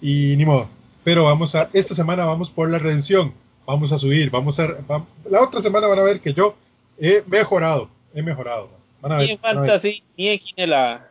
[0.00, 0.68] y ni modo.
[1.04, 3.32] Pero vamos a, esta semana vamos por la redención,
[3.66, 4.76] vamos a subir, vamos a,
[5.30, 6.56] la otra semana van a ver que yo
[6.98, 8.70] he mejorado, he mejorado.
[9.00, 11.10] Van a ver, ni Fantasy, ni en Quinela.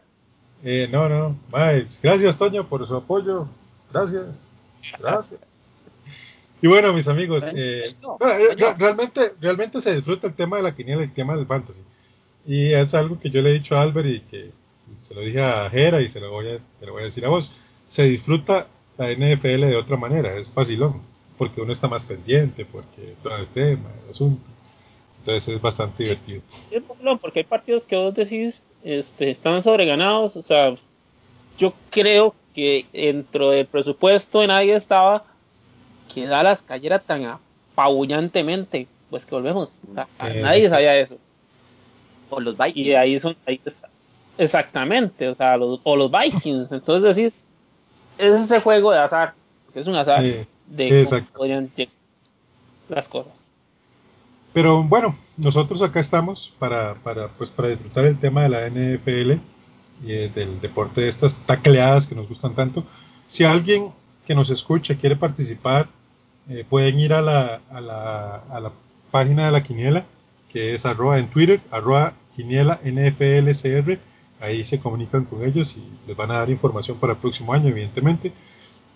[0.63, 1.99] Eh, no, no, más.
[2.01, 3.47] Gracias, Toño, por su apoyo.
[3.91, 4.53] Gracias.
[4.99, 5.39] Gracias.
[6.61, 7.95] Y bueno, mis amigos, eh,
[8.77, 11.83] realmente, realmente se disfruta el tema de la quiniela y el tema del fantasy.
[12.45, 14.51] Y es algo que yo le he dicho a Albert y que
[14.97, 17.29] se lo dije a Jera y se lo voy a, lo voy a decir a
[17.29, 17.51] vos.
[17.87, 18.67] Se disfruta
[18.97, 21.01] la NFL de otra manera, es facilón,
[21.37, 24.43] porque uno está más pendiente, porque todo el tema, el asunto.
[25.19, 26.41] Entonces es bastante divertido.
[26.71, 30.37] Es facilón, porque hay partidos que vos decís este, están sobreganados.
[30.37, 30.75] O sea,
[31.57, 35.25] yo creo que dentro del presupuesto nadie estaba
[36.13, 39.79] que Dallas cayera tan apabullantemente, pues que volvemos.
[40.19, 41.17] nadie sabía eso.
[42.29, 42.87] O los Vikings.
[42.87, 43.35] Y ahí son.
[44.37, 46.71] Exactamente, o sea, los, o los Vikings.
[46.71, 47.33] Entonces, decir,
[48.17, 49.33] es ese juego de azar,
[49.73, 50.23] es un azar
[50.67, 51.93] de cómo podrían llegar
[52.89, 53.49] las cosas.
[54.53, 59.33] Pero bueno, nosotros acá estamos para, para, pues, para disfrutar el tema de la NFL
[60.03, 62.85] y del deporte de estas tacleadas que nos gustan tanto.
[63.27, 63.91] Si alguien
[64.25, 65.87] que nos escucha quiere participar
[66.49, 68.71] eh, pueden ir a la, a, la, a la,
[69.11, 70.05] página de la quiniela,
[70.51, 73.97] que es arroba en Twitter, arroba quiniela NFLCR.
[74.45, 77.69] Ahí se comunican con ellos y les van a dar información para el próximo año,
[77.69, 78.31] evidentemente.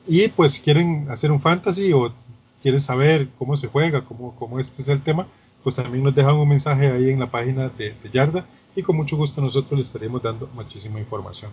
[0.08, 2.14] Y pues si quieren hacer un fantasy o
[2.62, 5.28] quieren saber cómo se juega, cómo, cómo este es el tema,
[5.64, 8.46] pues también nos dejan un mensaje ahí en la página de, de Yarda
[8.76, 11.52] y con mucho gusto nosotros les estaremos dando muchísima información.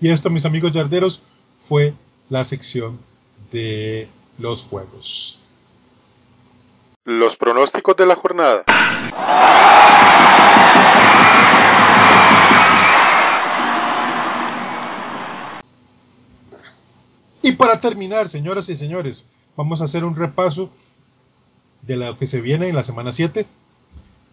[0.00, 1.22] Y esto, mis amigos yarderos,
[1.58, 1.94] fue
[2.28, 2.98] la sección
[3.50, 5.38] de los juegos.
[7.04, 8.64] Los pronósticos de la jornada.
[17.42, 19.24] Y para terminar, señoras y señores,
[19.56, 20.70] vamos a hacer un repaso
[21.82, 23.44] de lo que se viene en la semana 7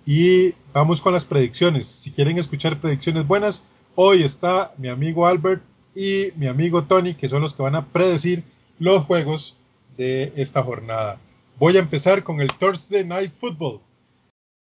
[0.05, 1.87] y vamos con las predicciones.
[1.87, 3.63] Si quieren escuchar predicciones buenas,
[3.95, 5.63] hoy está mi amigo Albert
[5.95, 8.43] y mi amigo Tony, que son los que van a predecir
[8.77, 9.57] los juegos
[9.97, 11.19] de esta jornada.
[11.57, 13.81] Voy a empezar con el Thursday Night Football.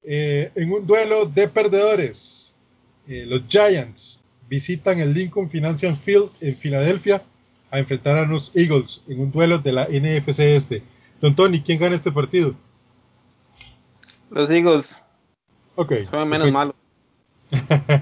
[0.03, 2.55] Eh, en un duelo de perdedores,
[3.07, 7.23] eh, los Giants visitan el Lincoln Financial Field en Filadelfia
[7.71, 10.83] a enfrentar a los Eagles en un duelo de la NFC Este.
[11.21, 12.53] Don Tony, ¿quién gana este partido?
[14.29, 15.03] Los Eagles.
[15.75, 15.93] Ok.
[16.09, 16.75] Son menos malos.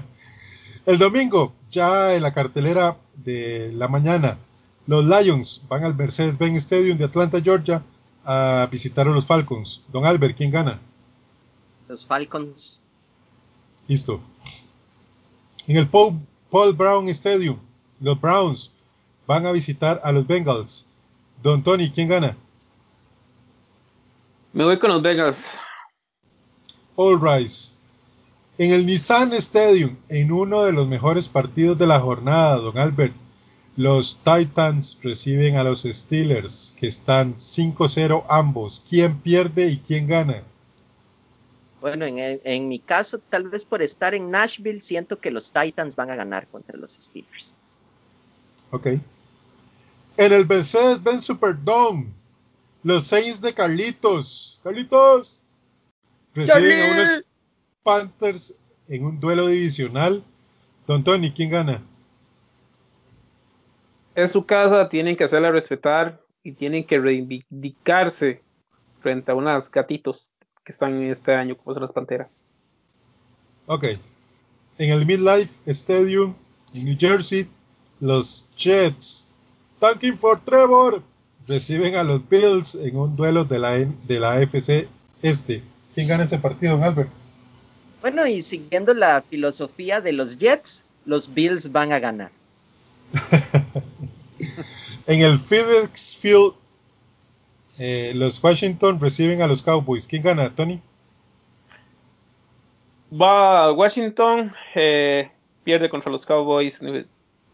[0.86, 4.38] el domingo, ya en la cartelera de la mañana,
[4.86, 7.82] los Lions van al Mercedes-Benz Stadium de Atlanta, Georgia,
[8.24, 9.84] a visitar a los Falcons.
[9.88, 10.80] Don Albert, ¿quién gana?
[11.88, 12.80] Los Falcons.
[13.86, 14.20] Listo.
[15.66, 17.58] En el Paul, Brown Stadium,
[18.00, 18.72] los Browns
[19.30, 20.86] van a visitar a los Bengals.
[21.40, 22.36] Don Tony, ¿quién gana?
[24.52, 25.56] Me voy con los Bengals.
[26.96, 27.70] All Rise.
[28.58, 33.14] En el Nissan Stadium, en uno de los mejores partidos de la jornada, don Albert,
[33.76, 38.82] los Titans reciben a los Steelers, que están 5-0 ambos.
[38.90, 40.42] ¿Quién pierde y quién gana?
[41.80, 46.10] Bueno, en, mi caso, tal vez por estar en Nashville, siento que los Titans van
[46.10, 47.54] a ganar contra los Steelers.
[48.72, 48.88] Ok.
[50.20, 52.08] En el Mercedes-Benz Superdome,
[52.82, 54.60] los Saints de Carlitos.
[54.62, 55.40] Carlitos.
[56.34, 57.24] Reciben a unos
[57.82, 58.54] Panthers
[58.86, 60.22] en un duelo divisional.
[60.86, 61.82] Don Tony, ¿quién gana?
[64.14, 68.42] es su casa, tienen que hacerla respetar y tienen que reivindicarse
[69.00, 70.30] frente a unas gatitos
[70.62, 72.44] que están en este año, como son las panteras.
[73.64, 73.84] Ok.
[74.76, 76.34] En el Midlife Stadium
[76.74, 77.48] en New Jersey,
[78.00, 79.29] los Jets,
[79.80, 81.02] Tanking for Trevor,
[81.48, 84.86] reciben a los Bills en un duelo de la, de la AFC
[85.22, 85.62] Este.
[85.94, 87.10] ¿Quién gana ese partido, Albert?
[88.00, 92.30] Bueno, y siguiendo la filosofía de los Jets, los Bills van a ganar.
[95.06, 96.52] en el FedEx Field,
[97.78, 100.06] eh, los Washington reciben a los Cowboys.
[100.06, 100.80] ¿Quién gana, Tony?
[103.12, 105.30] Va Washington, eh,
[105.64, 106.80] pierde contra los Cowboys,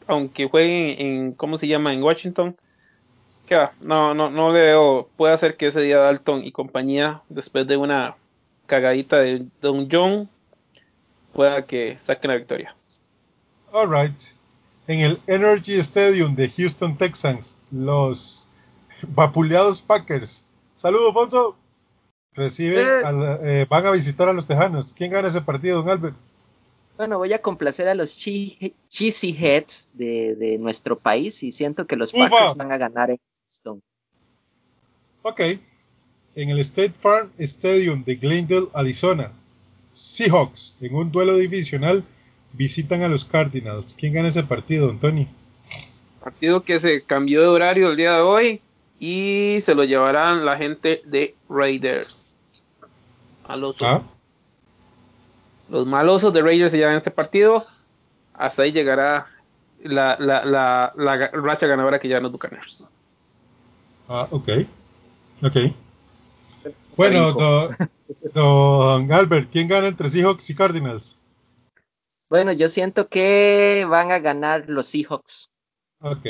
[0.06, 1.92] aunque jueguen en, ¿cómo se llama?
[1.92, 2.56] En Washington.
[3.46, 3.72] ¿Qué va?
[3.80, 5.08] No, no, no le veo.
[5.16, 8.16] Puede hacer que ese día Dalton y compañía, después de una
[8.66, 10.28] cagadita de Don John,
[11.32, 12.74] pueda que saquen la victoria.
[13.72, 14.36] Alright
[14.86, 18.48] en el Energy Stadium de Houston Texans, los
[19.08, 20.44] vapuleados Packers
[20.74, 21.56] Saludos, Alfonso.
[22.34, 23.02] Recibe, eh.
[23.42, 24.92] eh, van a visitar a los Tejanos.
[24.92, 26.14] ¿Quién gana ese partido, don Albert?
[26.96, 32.12] Bueno, voy a complacer a los cheesy heads de, nuestro país y siento que los
[32.12, 33.82] Packers van a ganar en Houston.
[35.22, 35.40] Ok.
[36.34, 39.32] En el State Farm Stadium de Glendale, Arizona,
[39.92, 42.04] Seahawks, en un duelo divisional,
[42.52, 43.94] visitan a los Cardinals.
[43.94, 45.26] ¿Quién gana ese partido, Antonio?
[46.22, 48.60] Partido que se cambió de horario el día de hoy
[48.98, 52.30] y se lo llevarán la gente de Raiders.
[53.44, 54.02] A los, ¿Ah?
[55.68, 57.64] Los malosos de Raiders se llevan este partido.
[58.34, 59.26] Hasta ahí llegará
[59.82, 62.92] la, la, la, la racha ganadora que ya los Buccaneers.
[64.08, 64.48] Ah, ok.
[65.42, 65.56] Ok.
[66.96, 67.32] Bueno,
[68.32, 71.18] don, Albert, ¿quién gana entre Seahawks y Cardinals?
[72.30, 75.50] Bueno, yo siento que van a ganar los Seahawks.
[76.00, 76.26] Ok.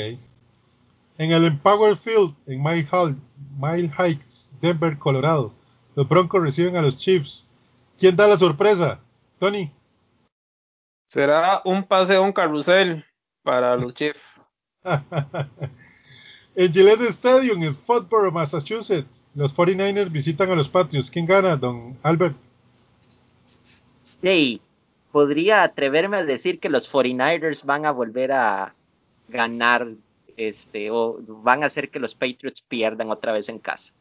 [1.17, 2.87] En el Empower Field, en Mile,
[3.57, 5.53] Mile Heights, Denver, Colorado,
[5.95, 7.47] los Broncos reciben a los Chiefs.
[7.97, 8.99] ¿Quién da la sorpresa?
[9.39, 9.71] Tony.
[11.05, 13.05] Será un paseo, un carrusel
[13.43, 14.19] para los Chiefs.
[16.59, 21.11] En Gillette Stadium, en Foxborough, Massachusetts, los 49ers visitan a los Patriots.
[21.11, 22.35] ¿Quién gana, don Albert?
[24.23, 24.59] Hey,
[25.11, 28.73] podría atreverme a decir que los 49ers van a volver a
[29.27, 29.87] ganar
[30.35, 33.93] este o van a hacer que los Patriots pierdan otra vez en casa.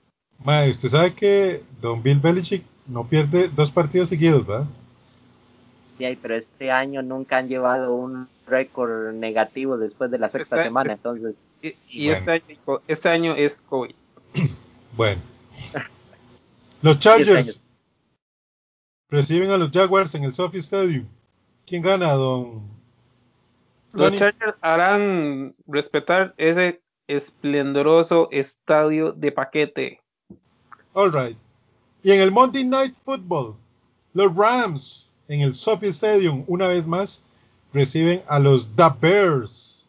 [0.43, 4.67] Mae, usted sabe que don Bill Belichick no pierde dos partidos seguidos, ¿verdad?
[5.99, 10.93] Pero este año nunca han llevado un récord negativo después de la sexta este semana,
[10.95, 11.35] entonces
[11.89, 12.45] y, este, año,
[12.87, 13.95] este, año, es COVID.
[14.97, 15.21] Bueno.
[16.83, 17.63] Los Chargers
[19.09, 21.07] reciben a los Jaguars en el Sophie Stadium.
[21.67, 22.63] ¿Quién gana, don?
[23.93, 30.01] Los Chargers harán respetar ese esplendoroso estadio de paquete.
[30.93, 31.37] All right.
[32.03, 33.57] Y en el Monday Night Football,
[34.13, 37.23] los Rams en el Sophie Stadium, una vez más,
[37.73, 39.89] reciben a los The Bears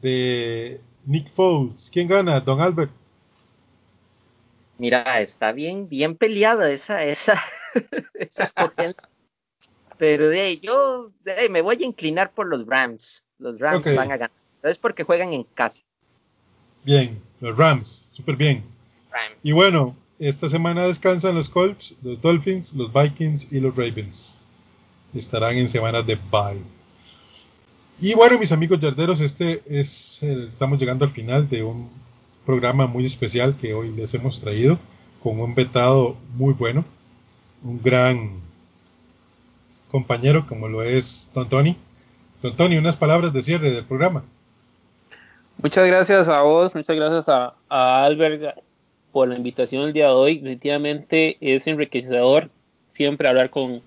[0.00, 1.90] de Nick Foles.
[1.92, 2.90] ¿Quién gana, Don Albert?
[4.78, 7.40] Mira, está bien, bien peleada esa, esa,
[8.14, 9.08] esa escogencia.
[9.98, 11.12] Pero de yo
[11.50, 13.22] me voy a inclinar por los Rams.
[13.38, 14.30] Los Rams van a ganar.
[14.62, 15.82] Es porque juegan en casa.
[16.84, 18.64] Bien, los Rams, súper bien.
[19.42, 24.40] Y bueno, esta semana descansan los Colts, los Dolphins, los Vikings y los Ravens.
[25.14, 26.62] Estarán en semanas de bye.
[28.00, 31.90] Y bueno, mis amigos yarderos, este es, estamos llegando al final de un
[32.44, 34.78] programa muy especial que hoy les hemos traído
[35.22, 36.84] con un vetado muy bueno,
[37.62, 38.40] un gran
[39.90, 41.76] compañero como lo es Don Tony.
[42.42, 44.24] Don Tony, unas palabras de cierre del programa.
[45.62, 48.58] Muchas gracias a vos, muchas gracias a, a Albert
[49.12, 50.38] por la invitación el día de hoy.
[50.38, 52.50] Definitivamente es enriquecedor
[52.90, 53.80] siempre hablar con,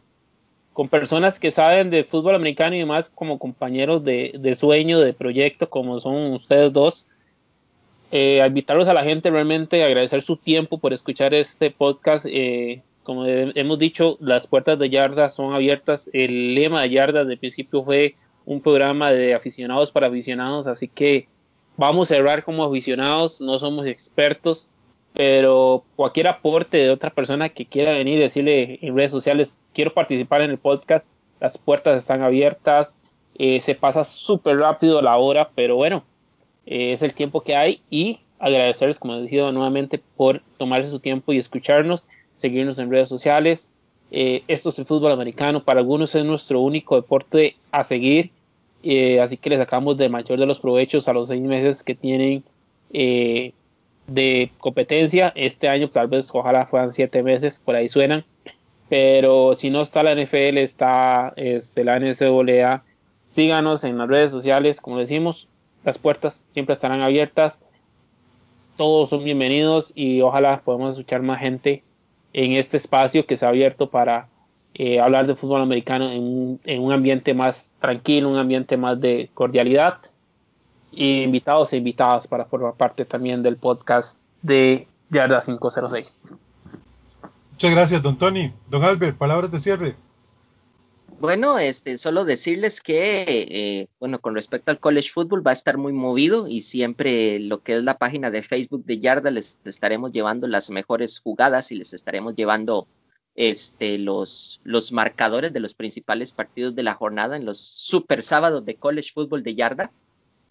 [0.75, 5.69] con personas que saben de fútbol americano y demás como compañeros de, sueño, de proyecto,
[5.69, 7.07] como son ustedes dos.
[8.11, 12.25] Eh, invitarlos a la gente realmente, agradecer su tiempo por escuchar este podcast.
[12.29, 16.09] Eh, como hemos dicho, las puertas de Yarda son abiertas.
[16.11, 21.29] El lema de Yarda de principio fue un programa de aficionados para aficionados, así que
[21.77, 24.69] vamos a cerrar como aficionados, no somos expertos,
[25.15, 29.93] pero cualquier aporte de otra persona que quiera venir y decirle en redes sociales, quiero
[29.93, 31.09] participar en el podcast,
[31.39, 32.99] las puertas están abiertas,
[33.37, 36.03] eh, se pasa súper rápido la hora, pero bueno,
[36.65, 40.99] eh, es el tiempo que hay y agradecerles, como he dicho nuevamente, por tomarse su
[40.99, 42.05] tiempo y escucharnos,
[42.35, 43.71] seguirnos en redes sociales.
[44.11, 48.31] Eh, esto es el fútbol americano, para algunos es nuestro único deporte a seguir,
[49.21, 52.43] así que les sacamos de mayor de los provechos a los seis meses que tienen
[54.07, 55.31] de competencia.
[55.35, 58.23] Este año tal vez ojalá fueran siete meses, por ahí suenan.
[58.89, 62.83] Pero si no está la NFL, está este, la NCAA.
[63.27, 65.47] Síganos en las redes sociales, como decimos,
[65.83, 67.63] las puertas siempre estarán abiertas.
[68.77, 71.83] Todos son bienvenidos y ojalá podamos escuchar más gente
[72.33, 74.27] en este espacio que se ha abierto para
[74.73, 79.29] eh, hablar de fútbol americano en en un ambiente más tranquilo, un ambiente más de
[79.33, 79.99] cordialidad
[80.95, 86.21] y invitados e invitadas para formar parte también del podcast de Yarda 506.
[87.51, 88.51] Muchas gracias, don Tony.
[88.69, 89.95] Don Albert, palabras de cierre.
[91.19, 95.77] Bueno, este, solo decirles que, eh, bueno, con respecto al college football va a estar
[95.77, 100.11] muy movido y siempre lo que es la página de Facebook de Yarda les estaremos
[100.11, 102.87] llevando las mejores jugadas y les estaremos llevando
[103.35, 108.65] este, los, los marcadores de los principales partidos de la jornada en los super sábados
[108.65, 109.91] de college football de Yarda.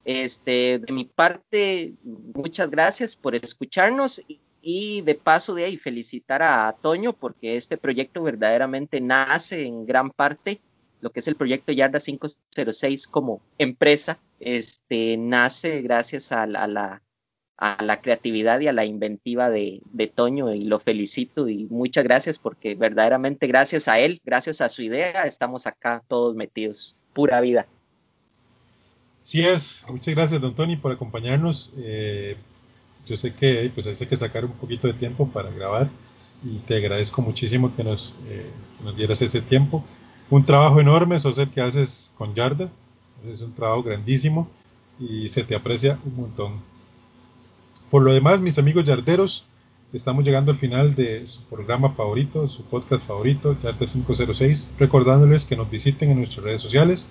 [0.05, 4.23] Este, de mi parte, muchas gracias por escucharnos
[4.61, 10.11] y de paso de ahí felicitar a Toño porque este proyecto verdaderamente nace en gran
[10.11, 10.61] parte,
[11.01, 17.03] lo que es el proyecto Yarda 506 como empresa, este, nace gracias a la,
[17.57, 22.05] a la, creatividad y a la inventiva de, de, Toño y lo felicito y muchas
[22.05, 27.41] gracias porque verdaderamente gracias a él, gracias a su idea, estamos acá todos metidos, pura
[27.41, 27.67] vida.
[29.25, 31.73] Sí es, muchas gracias don Tony por acompañarnos.
[31.79, 32.37] Eh,
[33.07, 35.89] yo sé que pues hay que sacar un poquito de tiempo para grabar
[36.45, 38.47] y te agradezco muchísimo que nos, eh,
[38.85, 39.83] nos dieras ese tiempo.
[40.29, 42.71] Un trabajo enorme, sos el que haces con Yarda,
[43.27, 44.47] es un trabajo grandísimo
[45.01, 46.61] y se te aprecia un montón.
[47.91, 49.47] Por lo demás, mis amigos yarderos,
[49.95, 55.57] estamos llegando al final de su programa favorito, su podcast favorito, Yarda 506, recordándoles que
[55.57, 57.07] nos visiten en nuestras redes sociales,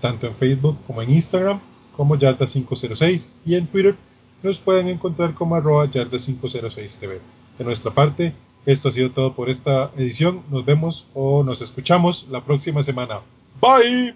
[0.00, 1.60] tanto en Facebook como en Instagram,
[1.96, 3.96] como Yarda 506 y en Twitter
[4.42, 7.18] nos pueden encontrar como arroba yarda506tv.
[7.58, 8.32] De nuestra parte,
[8.66, 10.42] esto ha sido todo por esta edición.
[10.50, 13.20] Nos vemos o nos escuchamos la próxima semana.
[13.60, 14.14] Bye.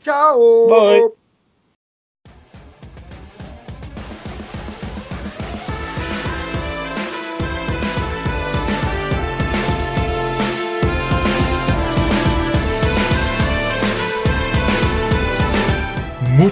[0.00, 0.68] Chao.
[0.68, 1.23] Bye.